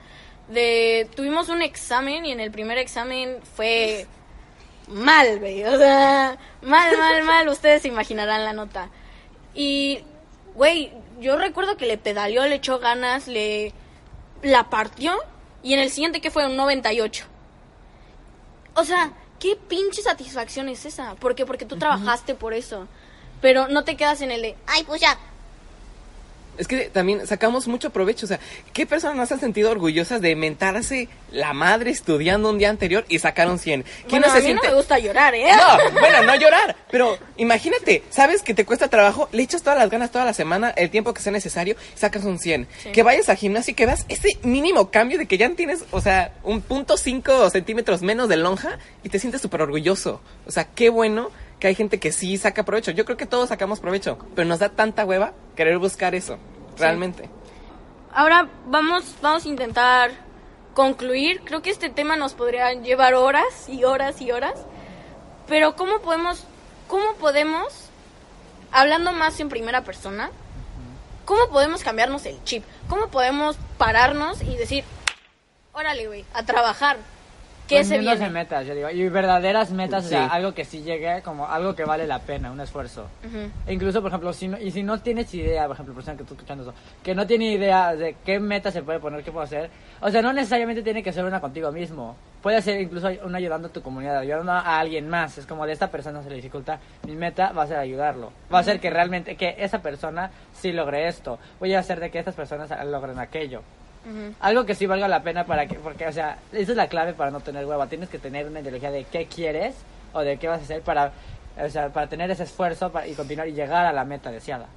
De, 0.49 1.07
tuvimos 1.15 1.49
un 1.49 1.61
examen 1.63 2.25
y 2.25 2.31
en 2.33 2.39
el 2.39 2.51
primer 2.51 2.77
examen 2.77 3.37
fue 3.55 4.05
mal, 4.89 5.39
güey, 5.39 5.63
o 5.63 5.77
sea, 5.77 6.37
mal, 6.61 6.97
mal, 6.97 7.23
mal, 7.23 7.47
ustedes 7.49 7.81
se 7.81 7.87
imaginarán 7.87 8.43
la 8.43 8.53
nota. 8.53 8.89
Y, 9.55 9.99
güey, 10.55 10.91
yo 11.23 11.37
recuerdo 11.37 11.77
que 11.77 11.85
le 11.85 11.97
pedaleó, 11.97 12.45
le 12.45 12.55
echó 12.55 12.79
ganas, 12.79 13.27
le 13.27 13.73
la 14.43 14.69
partió 14.69 15.17
y 15.63 15.73
en 15.73 15.79
el 15.79 15.89
siguiente 15.89 16.19
que 16.21 16.29
fue 16.29 16.45
un 16.45 16.57
98. 16.57 17.25
O 18.75 18.83
sea, 18.83 19.13
¿qué 19.39 19.55
pinche 19.55 20.01
satisfacción 20.01 20.67
es 20.67 20.85
esa? 20.85 21.15
¿Por 21.15 21.33
qué? 21.33 21.45
Porque 21.45 21.65
tú 21.65 21.77
trabajaste 21.77 22.35
por 22.35 22.53
eso. 22.53 22.87
Pero 23.41 23.69
no 23.69 23.83
te 23.83 23.95
quedas 23.95 24.21
en 24.21 24.31
el 24.31 24.41
de, 24.41 24.57
ay, 24.67 24.83
pues 24.83 24.99
ya. 24.99 25.17
Es 26.57 26.67
que 26.67 26.89
también 26.89 27.25
sacamos 27.25 27.67
mucho 27.67 27.89
provecho. 27.89 28.25
O 28.25 28.29
sea, 28.29 28.39
¿qué 28.73 28.85
personas 28.85 29.15
no 29.15 29.25
se 29.25 29.33
han 29.33 29.39
sentido 29.39 29.71
orgullosas 29.71 30.21
de 30.21 30.35
mentarse 30.35 31.07
la 31.31 31.53
madre 31.53 31.91
estudiando 31.91 32.49
un 32.49 32.57
día 32.59 32.69
anterior 32.69 33.05
y 33.09 33.19
sacaron 33.19 33.59
100? 33.59 33.83
¿Quién 33.83 34.07
Bueno, 34.09 34.27
no 34.27 34.33
a 34.33 34.35
se 34.35 34.41
mí 34.41 34.45
siente... 34.47 34.67
no 34.67 34.71
me 34.71 34.77
gusta 34.77 34.99
llorar, 34.99 35.33
¿eh? 35.35 35.45
No, 35.51 35.99
bueno, 35.99 36.23
no 36.23 36.35
llorar, 36.35 36.75
pero 36.91 37.17
imagínate, 37.37 38.03
sabes 38.09 38.41
que 38.43 38.53
te 38.53 38.65
cuesta 38.65 38.87
trabajo, 38.87 39.29
le 39.31 39.43
echas 39.43 39.63
todas 39.63 39.79
las 39.79 39.89
ganas 39.89 40.11
toda 40.11 40.25
la 40.25 40.33
semana, 40.33 40.69
el 40.71 40.89
tiempo 40.89 41.13
que 41.13 41.21
sea 41.21 41.31
necesario, 41.31 41.75
y 41.95 41.97
sacas 41.97 42.23
un 42.23 42.37
100. 42.39 42.67
Sí. 42.83 42.91
Que 42.91 43.03
vayas 43.03 43.29
al 43.29 43.37
gimnasio 43.37 43.71
y 43.71 43.75
que 43.75 43.85
veas 43.85 44.05
ese 44.09 44.37
mínimo 44.43 44.91
cambio 44.91 45.17
de 45.17 45.25
que 45.25 45.37
ya 45.37 45.49
tienes, 45.55 45.83
o 45.91 46.01
sea, 46.01 46.33
un 46.43 46.61
punto 46.61 46.97
cinco 46.97 47.49
centímetros 47.49 48.01
menos 48.01 48.29
de 48.29 48.37
lonja 48.37 48.77
y 49.03 49.09
te 49.09 49.19
sientes 49.19 49.41
súper 49.41 49.61
orgulloso. 49.61 50.21
O 50.45 50.51
sea, 50.51 50.65
qué 50.65 50.89
bueno 50.89 51.31
que 51.63 51.69
hay 51.69 51.75
gente 51.75 51.97
que 51.97 52.11
sí 52.11 52.35
saca 52.35 52.63
provecho. 52.63 52.91
Yo 52.91 53.05
creo 53.05 53.15
que 53.15 53.25
todos 53.25 53.47
sacamos 53.47 53.79
provecho, 53.79 54.17
pero 54.35 54.45
nos 54.45 54.59
da 54.59 54.67
tanta 54.67 55.05
hueva 55.05 55.31
querer 55.55 55.77
buscar 55.77 56.13
eso, 56.13 56.37
realmente. 56.77 57.29
Ahora 58.11 58.49
vamos, 58.65 59.15
vamos 59.21 59.45
a 59.45 59.47
intentar 59.47 60.11
concluir. 60.73 61.39
Creo 61.45 61.61
que 61.61 61.69
este 61.69 61.89
tema 61.89 62.17
nos 62.17 62.33
podría 62.33 62.73
llevar 62.73 63.13
horas 63.13 63.69
y 63.69 63.85
horas 63.85 64.19
y 64.19 64.33
horas. 64.33 64.55
Pero 65.47 65.77
¿cómo 65.77 65.99
podemos, 65.99 66.43
cómo 66.89 67.13
podemos, 67.13 67.87
hablando 68.73 69.13
más 69.13 69.39
en 69.39 69.47
primera 69.47 69.85
persona, 69.85 70.31
cómo 71.23 71.47
podemos 71.47 71.81
cambiarnos 71.81 72.25
el 72.25 72.43
chip? 72.43 72.65
¿Cómo 72.89 73.07
podemos 73.07 73.55
pararnos 73.77 74.41
y 74.41 74.57
decir, 74.57 74.83
órale, 75.71 76.07
güey, 76.07 76.25
a 76.33 76.43
trabajar? 76.43 76.97
¿Qué 77.77 77.83
se 77.83 77.97
viene? 77.99 78.29
metas, 78.29 78.65
yo 78.65 78.75
digo, 78.75 78.89
y 78.89 79.07
verdaderas 79.09 79.71
metas, 79.71 80.05
o 80.05 80.09
sea, 80.09 80.25
Sí. 80.25 80.29
algo 80.31 80.53
que 80.53 80.65
sí 80.65 80.81
llegue, 80.83 81.21
como 81.21 81.47
algo 81.47 81.75
que 81.75 81.85
vale 81.85 82.07
la 82.07 82.19
pena, 82.19 82.51
un 82.51 82.59
esfuerzo. 82.61 83.07
Ujú. 83.27 83.49
E 83.67 83.73
incluso, 83.73 84.01
por 84.01 84.09
ejemplo, 84.09 84.33
si 84.33 84.47
no, 84.47 84.57
y 84.59 84.71
si 84.71 84.83
no 84.83 84.99
tienes 85.01 85.33
idea, 85.33 85.65
por 85.67 85.75
ejemplo, 85.75 85.93
persona 85.95 86.15
que 86.17 86.23
está 86.23 86.33
escuchando 86.35 86.63
eso, 86.63 86.73
que 87.03 87.13
no 87.15 87.27
tiene 87.27 87.51
idea 87.51 87.95
de 87.95 88.15
qué 88.25 88.39
meta 88.39 88.71
se 88.71 88.81
puede 88.83 88.99
poner, 88.99 89.23
qué 89.23 89.31
puede 89.31 89.45
hacer, 89.45 89.69
o 90.01 90.09
sea, 90.09 90.21
no 90.21 90.33
necesariamente 90.33 90.81
tiene 90.83 91.03
que 91.03 91.11
ser 91.13 91.25
una 91.25 91.39
contigo 91.41 91.71
mismo. 91.71 92.15
Puede 92.41 92.61
ser 92.61 92.81
incluso 92.81 93.07
una 93.23 93.37
ayudando 93.37 93.69
a 93.69 93.71
tu 93.71 93.81
comunidad, 93.81 94.17
ayudando 94.17 94.51
a 94.51 94.77
alguien 94.79 95.07
más. 95.07 95.37
Es 95.37 95.45
como 95.45 95.65
de 95.65 95.71
esta 95.71 95.89
persona 95.89 96.21
se 96.21 96.29
le 96.29 96.35
dificulta, 96.35 96.77
mi 97.07 97.15
meta 97.15 97.53
va 97.53 97.63
a 97.63 97.67
ser 97.67 97.77
ayudarlo. 97.77 98.33
Va 98.53 98.59
a 98.59 98.63
ser 98.63 98.81
que 98.81 98.89
realmente, 98.89 99.37
que 99.37 99.55
esa 99.59 99.81
persona 99.81 100.29
sí 100.51 100.73
logre 100.73 101.07
esto. 101.07 101.39
Voy 101.61 101.73
a 101.73 101.79
hacer 101.79 102.01
de 102.01 102.11
que 102.11 102.19
estas 102.19 102.35
personas 102.35 102.69
logren 102.85 103.17
aquello. 103.17 103.61
Algo 104.39 104.65
que 104.65 104.75
sí 104.75 104.85
valga 104.85 105.07
la 105.07 105.23
pena 105.23 105.45
para 105.45 105.65
que, 105.67 105.75
porque, 105.75 106.05
o 106.07 106.11
sea, 106.11 106.37
esa 106.51 106.71
es 106.71 106.77
la 106.77 106.87
clave 106.87 107.13
para 107.13 107.31
no 107.31 107.39
tener 107.39 107.65
hueva. 107.65 107.87
Tienes 107.87 108.09
que 108.09 108.19
tener 108.19 108.45
una 108.47 108.59
ideología 108.59 108.91
de 108.91 109.05
qué 109.05 109.25
quieres 109.27 109.75
o 110.11 110.21
de 110.21 110.37
qué 110.37 110.47
vas 110.47 110.59
a 110.59 110.63
hacer 110.63 110.81
para, 110.81 111.13
o 111.57 111.69
sea, 111.69 111.89
para 111.89 112.07
tener 112.07 112.29
ese 112.31 112.43
esfuerzo 112.43 112.91
para- 112.91 113.07
y 113.07 113.13
continuar 113.13 113.47
y 113.47 113.53
llegar 113.53 113.85
a 113.85 113.93
la 113.93 114.03
meta 114.05 114.31
deseada. 114.31 114.67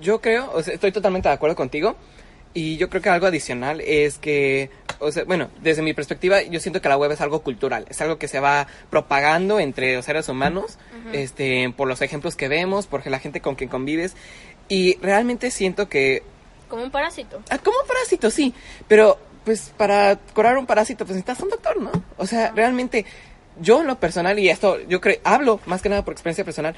Yo 0.00 0.20
creo, 0.20 0.50
o 0.52 0.62
sea, 0.62 0.74
estoy 0.74 0.92
totalmente 0.92 1.28
de 1.28 1.34
acuerdo 1.34 1.56
contigo. 1.56 1.96
Y 2.54 2.76
yo 2.76 2.90
creo 2.90 3.00
que 3.00 3.08
algo 3.08 3.26
adicional 3.26 3.80
es 3.80 4.18
que, 4.18 4.68
o 4.98 5.10
sea, 5.10 5.24
bueno, 5.24 5.48
desde 5.62 5.80
mi 5.80 5.94
perspectiva, 5.94 6.42
yo 6.42 6.60
siento 6.60 6.82
que 6.82 6.88
la 6.90 6.98
web 6.98 7.10
es 7.10 7.22
algo 7.22 7.40
cultural, 7.42 7.86
es 7.88 7.98
algo 8.02 8.18
que 8.18 8.28
se 8.28 8.40
va 8.40 8.66
propagando 8.90 9.58
entre 9.58 9.96
los 9.96 10.04
seres 10.04 10.28
humanos, 10.28 10.76
este, 11.14 11.72
por 11.74 11.88
los 11.88 12.02
ejemplos 12.02 12.36
que 12.36 12.48
vemos, 12.48 12.86
por 12.86 13.06
la 13.06 13.18
gente 13.20 13.40
con 13.40 13.54
quien 13.54 13.70
convives. 13.70 14.14
Y 14.68 14.98
realmente 15.00 15.50
siento 15.50 15.88
que 15.88 16.22
Como 16.72 16.84
un 16.84 16.90
parásito. 16.90 17.42
Ah, 17.50 17.58
como 17.58 17.76
un 17.82 17.86
parásito, 17.86 18.30
sí. 18.30 18.54
Pero, 18.88 19.18
pues, 19.44 19.74
para 19.76 20.16
curar 20.16 20.56
un 20.56 20.64
parásito, 20.64 21.04
pues 21.04 21.16
necesitas 21.16 21.42
un 21.42 21.50
doctor, 21.50 21.78
¿no? 21.78 21.90
O 22.16 22.26
sea, 22.26 22.50
realmente, 22.52 23.04
yo 23.60 23.82
en 23.82 23.88
lo 23.88 23.96
personal, 23.96 24.38
y 24.38 24.48
esto, 24.48 24.80
yo 24.88 24.98
creo, 24.98 25.18
hablo 25.22 25.60
más 25.66 25.82
que 25.82 25.90
nada 25.90 26.02
por 26.02 26.12
experiencia 26.12 26.46
personal, 26.46 26.74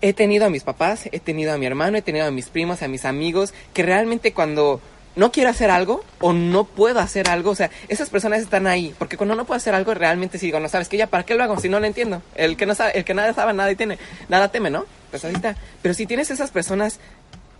he 0.00 0.12
tenido 0.12 0.46
a 0.46 0.50
mis 0.50 0.62
papás, 0.62 1.08
he 1.10 1.18
tenido 1.18 1.52
a 1.52 1.58
mi 1.58 1.66
hermano, 1.66 1.98
he 1.98 2.02
tenido 2.02 2.26
a 2.26 2.30
mis 2.30 2.48
primos, 2.48 2.80
a 2.82 2.86
mis 2.86 3.04
amigos, 3.04 3.54
que 3.74 3.82
realmente 3.82 4.32
cuando 4.32 4.80
no 5.16 5.32
quiero 5.32 5.50
hacer 5.50 5.72
algo 5.72 6.04
o 6.20 6.32
no 6.32 6.62
puedo 6.62 7.00
hacer 7.00 7.28
algo, 7.28 7.50
o 7.50 7.56
sea, 7.56 7.70
esas 7.88 8.10
personas 8.10 8.40
están 8.40 8.68
ahí, 8.68 8.94
porque 9.00 9.16
cuando 9.16 9.34
no 9.34 9.46
puedo 9.46 9.56
hacer 9.56 9.74
algo, 9.74 9.94
realmente 9.94 10.38
si 10.38 10.46
digo, 10.46 10.60
no 10.60 10.68
sabes 10.68 10.88
que 10.88 10.96
ya, 10.96 11.08
¿para 11.08 11.24
qué 11.24 11.34
lo 11.34 11.42
hago 11.42 11.58
si 11.58 11.68
no 11.68 11.80
lo 11.80 11.86
entiendo? 11.86 12.22
El 12.36 12.56
que 12.56 12.66
no 12.66 12.76
sabe, 12.76 12.96
el 12.96 13.04
que 13.04 13.14
nada 13.14 13.34
sabe, 13.34 13.52
nada 13.52 13.74
tiene, 13.74 13.98
nada 14.28 14.46
teme, 14.52 14.70
¿no? 14.70 14.86
Pues 15.10 15.24
ahí 15.24 15.34
está. 15.34 15.56
Pero 15.82 15.92
si 15.94 16.06
tienes 16.06 16.30
esas 16.30 16.52
personas 16.52 17.00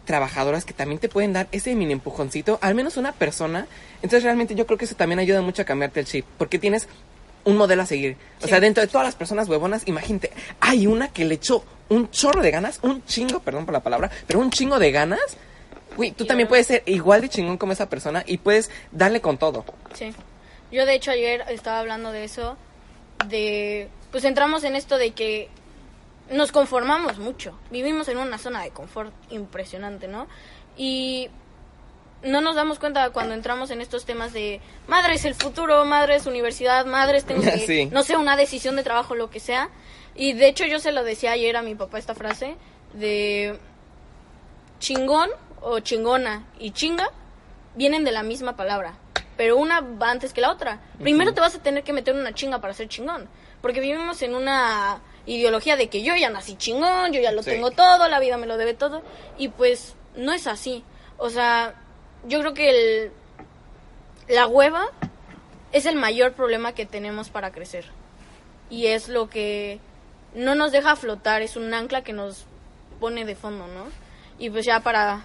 trabajadoras 0.08 0.64
que 0.64 0.72
también 0.72 0.98
te 0.98 1.10
pueden 1.10 1.34
dar 1.34 1.48
ese 1.52 1.74
mini 1.74 1.92
empujoncito, 1.92 2.58
al 2.62 2.74
menos 2.74 2.96
una 2.96 3.12
persona. 3.12 3.66
Entonces 3.96 4.22
realmente 4.22 4.54
yo 4.54 4.64
creo 4.64 4.78
que 4.78 4.86
eso 4.86 4.94
también 4.94 5.18
ayuda 5.18 5.42
mucho 5.42 5.60
a 5.60 5.64
cambiarte 5.66 6.00
el 6.00 6.06
chip, 6.06 6.24
porque 6.38 6.58
tienes 6.58 6.88
un 7.44 7.58
modelo 7.58 7.82
a 7.82 7.86
seguir. 7.86 8.16
O 8.42 8.48
sea, 8.48 8.58
dentro 8.58 8.80
de 8.80 8.86
todas 8.86 9.06
las 9.06 9.14
personas 9.14 9.50
huevonas, 9.50 9.86
imagínate, 9.86 10.32
hay 10.60 10.86
una 10.86 11.08
que 11.08 11.26
le 11.26 11.34
echó 11.34 11.62
un 11.90 12.10
chorro 12.10 12.40
de 12.40 12.50
ganas, 12.50 12.80
un 12.80 13.04
chingo, 13.04 13.40
perdón 13.40 13.66
por 13.66 13.74
la 13.74 13.80
palabra, 13.80 14.10
pero 14.26 14.40
un 14.40 14.50
chingo 14.50 14.78
de 14.78 14.90
ganas. 14.92 15.36
Güey, 15.94 16.12
tú 16.12 16.24
también 16.24 16.48
puedes 16.48 16.66
ser 16.66 16.84
igual 16.86 17.20
de 17.20 17.28
chingón 17.28 17.58
como 17.58 17.72
esa 17.72 17.90
persona 17.90 18.24
y 18.26 18.38
puedes 18.38 18.70
darle 18.92 19.20
con 19.20 19.36
todo. 19.36 19.66
Sí. 19.92 20.14
Yo 20.72 20.86
de 20.86 20.94
hecho 20.94 21.10
ayer 21.10 21.44
estaba 21.50 21.80
hablando 21.80 22.12
de 22.12 22.24
eso, 22.24 22.56
de 23.28 23.88
pues 24.10 24.24
entramos 24.24 24.64
en 24.64 24.74
esto 24.74 24.96
de 24.96 25.10
que 25.10 25.50
nos 26.30 26.52
conformamos 26.52 27.18
mucho. 27.18 27.58
Vivimos 27.70 28.08
en 28.08 28.18
una 28.18 28.38
zona 28.38 28.62
de 28.62 28.70
confort 28.70 29.12
impresionante, 29.30 30.08
¿no? 30.08 30.26
Y 30.76 31.30
no 32.22 32.40
nos 32.40 32.56
damos 32.56 32.78
cuenta 32.78 33.10
cuando 33.10 33.34
entramos 33.34 33.70
en 33.70 33.80
estos 33.80 34.04
temas 34.04 34.32
de 34.32 34.60
madre 34.88 35.14
es 35.14 35.24
el 35.24 35.34
futuro, 35.34 35.84
madre 35.84 36.16
es 36.16 36.26
universidad, 36.26 36.84
madre 36.86 37.18
es 37.18 37.24
tengo 37.24 37.42
que, 37.42 37.58
Sí. 37.58 37.86
no 37.86 38.02
sé, 38.02 38.16
una 38.16 38.36
decisión 38.36 38.76
de 38.76 38.82
trabajo, 38.82 39.14
lo 39.14 39.30
que 39.30 39.40
sea. 39.40 39.70
Y 40.14 40.32
de 40.32 40.48
hecho 40.48 40.64
yo 40.66 40.80
se 40.80 40.92
lo 40.92 41.04
decía 41.04 41.32
ayer 41.32 41.56
a 41.56 41.62
mi 41.62 41.74
papá 41.76 41.98
esta 41.98 42.14
frase 42.14 42.56
de 42.92 43.58
chingón 44.80 45.30
o 45.60 45.80
chingona 45.80 46.46
y 46.58 46.70
chinga 46.72 47.08
vienen 47.74 48.04
de 48.04 48.10
la 48.12 48.22
misma 48.22 48.56
palabra, 48.56 48.94
pero 49.36 49.56
una 49.56 49.80
va 49.80 50.10
antes 50.10 50.32
que 50.32 50.40
la 50.40 50.50
otra. 50.50 50.80
Primero 51.00 51.34
te 51.34 51.40
vas 51.40 51.54
a 51.54 51.62
tener 51.62 51.84
que 51.84 51.92
meter 51.92 52.14
una 52.14 52.32
chinga 52.34 52.60
para 52.60 52.74
ser 52.74 52.88
chingón, 52.88 53.28
porque 53.60 53.80
vivimos 53.80 54.20
en 54.22 54.34
una 54.34 55.00
ideología 55.34 55.76
de 55.76 55.88
que 55.88 56.02
yo 56.02 56.16
ya 56.16 56.30
nací 56.30 56.56
chingón, 56.56 57.12
yo 57.12 57.20
ya 57.20 57.32
lo 57.32 57.42
Sí. 57.42 57.50
tengo 57.50 57.70
todo, 57.70 58.08
la 58.08 58.18
vida 58.20 58.36
me 58.36 58.46
lo 58.46 58.56
debe 58.56 58.74
todo, 58.74 59.02
y 59.36 59.48
pues 59.48 59.94
no 60.16 60.32
es 60.32 60.46
así. 60.46 60.84
O 61.18 61.30
sea, 61.30 61.74
yo 62.24 62.40
creo 62.40 62.54
que 62.54 62.70
el, 62.70 63.12
la 64.28 64.46
hueva 64.46 64.86
es 65.72 65.86
el 65.86 65.96
mayor 65.96 66.32
problema 66.32 66.72
que 66.72 66.86
tenemos 66.86 67.28
para 67.28 67.52
crecer. 67.52 67.84
Y 68.70 68.86
es 68.86 69.08
lo 69.08 69.28
que 69.28 69.80
no 70.34 70.54
nos 70.54 70.72
deja 70.72 70.96
flotar, 70.96 71.42
es 71.42 71.56
un 71.56 71.72
ancla 71.72 72.02
que 72.02 72.12
nos 72.12 72.44
pone 73.00 73.24
de 73.24 73.34
fondo, 73.34 73.66
¿no? 73.66 73.84
Y 74.38 74.50
pues 74.50 74.64
ya 74.66 74.80
para 74.80 75.24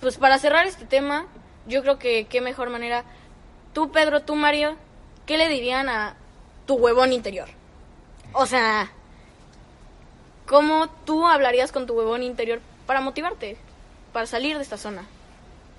pues 0.00 0.16
para 0.18 0.38
cerrar 0.38 0.66
este 0.66 0.84
tema, 0.84 1.26
yo 1.66 1.82
creo 1.82 1.98
que 1.98 2.24
qué 2.24 2.40
mejor 2.40 2.70
manera. 2.70 3.04
Tú, 3.72 3.92
Pedro, 3.92 4.22
tú, 4.22 4.34
Mario, 4.34 4.76
¿qué 5.26 5.38
le 5.38 5.48
dirían 5.48 5.88
a 5.88 6.16
tu 6.66 6.74
huevón 6.74 7.12
interior? 7.12 7.48
O 8.32 8.46
sea, 8.46 8.90
¿cómo 10.52 10.86
tú 11.06 11.26
hablarías 11.26 11.72
con 11.72 11.86
tu 11.86 11.94
huevón 11.94 12.22
interior 12.22 12.60
para 12.86 13.00
motivarte, 13.00 13.56
para 14.12 14.26
salir 14.26 14.56
de 14.56 14.62
esta 14.62 14.76
zona? 14.76 15.06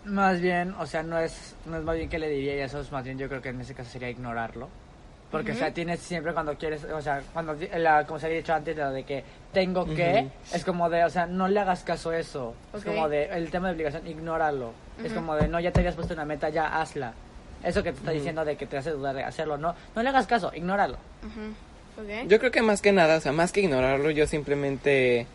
Más 0.04 0.42
bien, 0.42 0.74
o 0.80 0.88
sea, 0.88 1.04
no 1.04 1.20
es, 1.20 1.56
no 1.68 1.78
es 1.78 1.84
más 1.84 1.96
bien 1.96 2.10
que 2.10 2.18
le 2.18 2.28
diría 2.28 2.56
y 2.56 2.60
eso 2.60 2.82
es 2.82 2.92
más 2.92 3.04
bien 3.04 3.20
yo 3.20 3.30
creo 3.30 3.40
que 3.40 3.50
en 3.50 3.62
ese 3.62 3.76
caso 3.76 3.92
sería 3.92 4.10
ignorarlo. 4.10 4.68
Porque, 5.32 5.52
o 5.52 5.56
sea, 5.56 5.74
tienes 5.74 6.00
siempre 6.00 6.32
cuando 6.34 6.56
quieres, 6.56 6.84
o 6.86 7.02
sea, 7.02 7.22
cuando, 7.34 7.56
la, 7.78 8.06
como 8.06 8.20
se 8.20 8.28
había 8.28 8.38
dicho 8.38 8.54
antes, 8.54 8.76
de 8.76 9.04
que 9.04 9.24
tengo 9.52 9.86
que, 9.86 10.30
es 10.54 10.64
como 10.64 10.90
de, 10.90 11.04
o 11.04 11.10
sea, 11.10 11.26
no 11.26 11.48
le 11.48 11.60
hagas 11.60 11.84
caso 11.84 12.12
a 12.12 12.20
eso. 12.20 12.54
Es 12.72 12.84
como 12.84 13.10
de, 13.10 13.26
el 13.26 13.50
tema 13.50 13.68
de 13.68 13.74
obligación, 13.74 14.06
ignóralo. 14.06 14.74
Es 15.04 15.12
como 15.12 15.36
de, 15.36 15.48
no, 15.48 15.60
ya 15.60 15.72
te 15.72 15.80
habías 15.80 15.96
puesto 15.96 16.14
una 16.14 16.26
meta, 16.26 16.50
ya 16.50 16.80
hazla. 16.80 17.14
Eso 17.64 17.82
que 17.82 17.92
te 17.92 17.98
está 17.98 18.12
diciendo 18.12 18.46
de 18.46 18.56
que 18.58 18.68
te 18.68 18.78
hace 18.78 18.92
dudar 18.92 19.16
de 19.16 19.24
hacerlo, 19.24 19.58
no, 19.58 19.74
no 19.96 20.04
le 20.04 20.10
hagas 20.10 20.28
caso, 20.28 20.52
ignóralo. 20.54 20.98
Yo 22.28 22.40
creo 22.40 22.52
que 22.52 22.62
más 22.62 22.82
que 22.82 22.92
nada, 22.92 23.18
o 23.18 23.22
sea, 23.22 23.32
más 23.32 23.52
que 23.52 23.62
ignorarlo, 23.62 24.10
yo 24.10 24.28
simplemente 24.28 25.28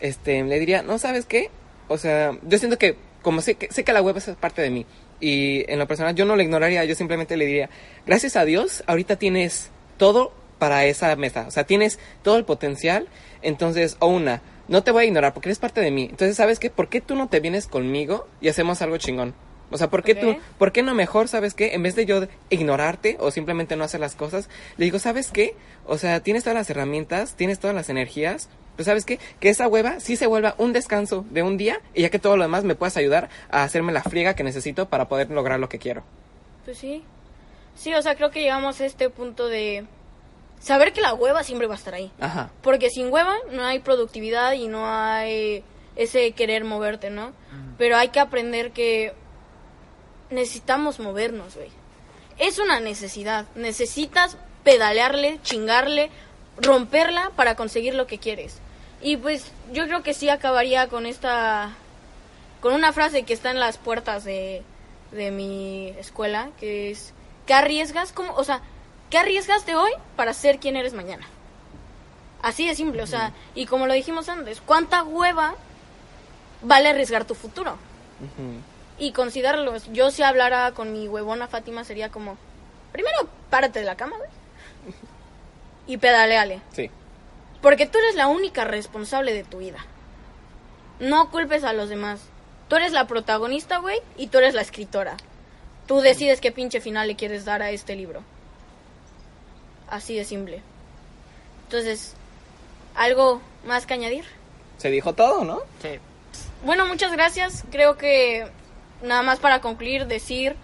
este 0.00 0.42
le 0.42 0.58
diría, 0.58 0.82
"No, 0.82 0.98
¿sabes 0.98 1.26
qué?" 1.26 1.50
O 1.88 1.98
sea, 1.98 2.36
yo 2.42 2.58
siento 2.58 2.78
que 2.78 2.96
como 3.22 3.40
sé 3.40 3.56
que 3.56 3.68
sé 3.72 3.84
que 3.84 3.92
la 3.92 4.02
web 4.02 4.16
es 4.16 4.26
parte 4.40 4.62
de 4.62 4.70
mí 4.70 4.86
y 5.20 5.70
en 5.70 5.78
lo 5.78 5.86
personal 5.86 6.14
yo 6.14 6.24
no 6.24 6.36
lo 6.36 6.42
ignoraría, 6.42 6.84
yo 6.84 6.94
simplemente 6.94 7.36
le 7.36 7.46
diría, 7.46 7.70
"Gracias 8.06 8.36
a 8.36 8.44
Dios, 8.44 8.84
ahorita 8.86 9.16
tienes 9.16 9.70
todo 9.98 10.32
para 10.58 10.84
esa 10.86 11.14
meta, 11.16 11.46
o 11.46 11.50
sea, 11.50 11.64
tienes 11.64 11.98
todo 12.22 12.36
el 12.36 12.44
potencial, 12.44 13.08
entonces, 13.42 13.96
o 14.00 14.06
una, 14.06 14.42
no 14.68 14.82
te 14.82 14.90
voy 14.90 15.04
a 15.04 15.06
ignorar 15.06 15.32
porque 15.34 15.48
eres 15.48 15.58
parte 15.58 15.80
de 15.80 15.90
mí. 15.90 16.08
Entonces, 16.10 16.36
¿sabes 16.36 16.58
qué? 16.58 16.70
¿Por 16.70 16.88
qué 16.88 17.00
tú 17.00 17.14
no 17.14 17.28
te 17.28 17.40
vienes 17.40 17.66
conmigo 17.66 18.26
y 18.40 18.48
hacemos 18.48 18.82
algo 18.82 18.96
chingón? 18.98 19.34
O 19.70 19.78
sea, 19.78 19.90
¿por 19.90 20.02
qué 20.02 20.14
tú, 20.14 20.36
por 20.58 20.72
qué 20.72 20.82
no 20.82 20.94
mejor, 20.94 21.28
sabes 21.28 21.54
qué? 21.54 21.74
En 21.74 21.82
vez 21.82 21.96
de 21.96 22.06
yo 22.06 22.26
ignorarte 22.50 23.16
o 23.18 23.30
simplemente 23.30 23.76
no 23.76 23.84
hacer 23.84 24.00
las 24.00 24.14
cosas, 24.14 24.48
le 24.76 24.84
digo, 24.84 24.98
¿sabes 24.98 25.30
qué? 25.30 25.56
O 25.86 25.98
sea, 25.98 26.20
tienes 26.20 26.44
todas 26.44 26.56
las 26.56 26.70
herramientas, 26.70 27.34
tienes 27.34 27.58
todas 27.58 27.74
las 27.74 27.88
energías, 27.88 28.48
pues 28.76 28.86
¿sabes 28.86 29.04
qué? 29.04 29.18
Que 29.40 29.48
esa 29.48 29.66
hueva 29.66 30.00
sí 30.00 30.16
se 30.16 30.26
vuelva 30.26 30.54
un 30.58 30.72
descanso 30.72 31.24
de 31.30 31.42
un 31.42 31.56
día 31.56 31.80
y 31.94 32.02
ya 32.02 32.10
que 32.10 32.18
todo 32.18 32.36
lo 32.36 32.44
demás 32.44 32.62
me 32.62 32.74
puedas 32.74 32.96
ayudar 32.96 33.28
a 33.50 33.64
hacerme 33.64 33.92
la 33.92 34.02
friega 34.02 34.34
que 34.34 34.44
necesito 34.44 34.88
para 34.88 35.08
poder 35.08 35.30
lograr 35.30 35.58
lo 35.58 35.68
que 35.68 35.78
quiero. 35.78 36.04
Pues 36.64 36.78
sí. 36.78 37.02
Sí, 37.74 37.94
o 37.94 38.02
sea, 38.02 38.14
creo 38.14 38.30
que 38.30 38.40
llegamos 38.40 38.80
a 38.80 38.86
este 38.86 39.10
punto 39.10 39.48
de 39.48 39.84
saber 40.60 40.92
que 40.92 41.00
la 41.00 41.14
hueva 41.14 41.42
siempre 41.42 41.66
va 41.66 41.74
a 41.74 41.78
estar 41.78 41.94
ahí. 41.94 42.12
Ajá. 42.20 42.50
Porque 42.62 42.90
sin 42.90 43.12
hueva 43.12 43.34
no 43.50 43.64
hay 43.64 43.80
productividad 43.80 44.52
y 44.52 44.68
no 44.68 44.86
hay 44.86 45.64
ese 45.96 46.32
querer 46.32 46.64
moverte, 46.64 47.10
¿no? 47.10 47.32
Pero 47.78 47.96
hay 47.96 48.08
que 48.08 48.20
aprender 48.20 48.72
que 48.72 49.14
necesitamos 50.30 50.98
movernos, 51.00 51.54
güey. 51.54 51.70
Es 52.38 52.58
una 52.58 52.80
necesidad. 52.80 53.46
Necesitas 53.54 54.36
pedalearle, 54.64 55.38
chingarle, 55.42 56.10
romperla 56.58 57.30
para 57.36 57.54
conseguir 57.54 57.94
lo 57.94 58.06
que 58.06 58.18
quieres. 58.18 58.58
Y 59.00 59.16
pues 59.16 59.52
yo 59.72 59.84
creo 59.86 60.02
que 60.02 60.14
sí 60.14 60.28
acabaría 60.28 60.88
con 60.88 61.06
esta 61.06 61.74
con 62.60 62.74
una 62.74 62.92
frase 62.92 63.22
que 63.22 63.34
está 63.34 63.50
en 63.50 63.60
las 63.60 63.78
puertas 63.78 64.24
de, 64.24 64.62
de 65.12 65.30
mi 65.30 65.90
escuela, 65.98 66.50
que 66.58 66.90
es 66.90 67.12
¿qué 67.46 67.54
arriesgas? 67.54 68.12
como 68.12 68.32
O 68.34 68.44
sea, 68.44 68.60
¿qué 69.10 69.18
arriesgaste 69.18 69.76
hoy 69.76 69.90
para 70.16 70.34
ser 70.34 70.58
quien 70.58 70.76
eres 70.76 70.94
mañana? 70.94 71.26
Así 72.42 72.66
de 72.66 72.74
simple, 72.74 73.02
o 73.02 73.06
sea, 73.06 73.32
y 73.54 73.66
como 73.66 73.86
lo 73.86 73.94
dijimos 73.94 74.28
antes, 74.28 74.60
¿cuánta 74.60 75.02
hueva 75.04 75.54
vale 76.62 76.88
arriesgar 76.88 77.24
tu 77.24 77.34
futuro? 77.34 77.76
Y 78.98 79.12
considerarlo, 79.12 79.76
yo 79.92 80.10
si 80.10 80.22
hablara 80.22 80.72
con 80.72 80.92
mi 80.92 81.06
huevona 81.08 81.48
Fátima 81.48 81.84
sería 81.84 82.10
como, 82.10 82.38
primero 82.92 83.28
párate 83.50 83.80
de 83.80 83.84
la 83.84 83.96
cama, 83.96 84.16
güey, 84.16 84.30
y 85.86 85.98
pedaleale, 85.98 86.60
Sí. 86.72 86.90
porque 87.60 87.86
tú 87.86 87.98
eres 87.98 88.14
la 88.14 88.26
única 88.26 88.64
responsable 88.64 89.34
de 89.34 89.44
tu 89.44 89.58
vida. 89.58 89.84
No 90.98 91.30
culpes 91.30 91.62
a 91.64 91.72
los 91.74 91.88
demás. 91.90 92.20
Tú 92.68 92.76
eres 92.76 92.92
la 92.92 93.06
protagonista, 93.06 93.78
güey, 93.78 94.00
y 94.16 94.28
tú 94.28 94.38
eres 94.38 94.54
la 94.54 94.62
escritora. 94.62 95.16
Tú 95.86 96.00
decides 96.00 96.40
qué 96.40 96.50
pinche 96.50 96.80
final 96.80 97.06
le 97.06 97.16
quieres 97.16 97.44
dar 97.44 97.62
a 97.62 97.70
este 97.70 97.94
libro. 97.96 98.22
Así 99.88 100.16
de 100.16 100.24
simple. 100.24 100.62
Entonces, 101.64 102.14
¿algo 102.94 103.40
más 103.66 103.86
que 103.86 103.94
añadir? 103.94 104.24
Se 104.78 104.90
dijo 104.90 105.12
todo, 105.12 105.44
¿no? 105.44 105.60
Sí. 105.82 105.98
Bueno, 106.64 106.86
muchas 106.86 107.12
gracias. 107.12 107.64
Creo 107.70 107.96
que 107.96 108.48
nada 109.02 109.22
más 109.22 109.38
para 109.38 109.60
concluir, 109.60 110.06
decir 110.06 110.56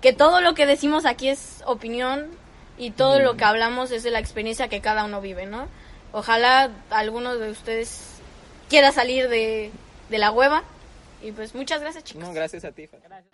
que 0.00 0.12
todo 0.12 0.40
lo 0.40 0.54
que 0.54 0.66
decimos 0.66 1.06
aquí 1.06 1.28
es 1.28 1.62
opinión 1.66 2.30
y 2.78 2.90
todo 2.90 3.20
lo 3.20 3.36
que 3.36 3.44
hablamos 3.44 3.90
es 3.90 4.02
de 4.02 4.10
la 4.10 4.18
experiencia 4.18 4.68
que 4.68 4.80
cada 4.80 5.04
uno 5.04 5.20
vive, 5.20 5.46
¿no? 5.46 5.68
Ojalá 6.12 6.70
alguno 6.90 7.36
de 7.36 7.50
ustedes 7.50 8.16
quiera 8.68 8.92
salir 8.92 9.28
de, 9.28 9.70
de 10.08 10.18
la 10.18 10.30
hueva. 10.30 10.62
Y 11.22 11.32
pues 11.32 11.54
muchas 11.54 11.80
gracias, 11.80 12.04
chicos. 12.04 12.22
No, 12.22 12.32
gracias 12.32 12.64
a 12.64 12.72
ti. 12.72 12.88
Gracias. 13.04 13.26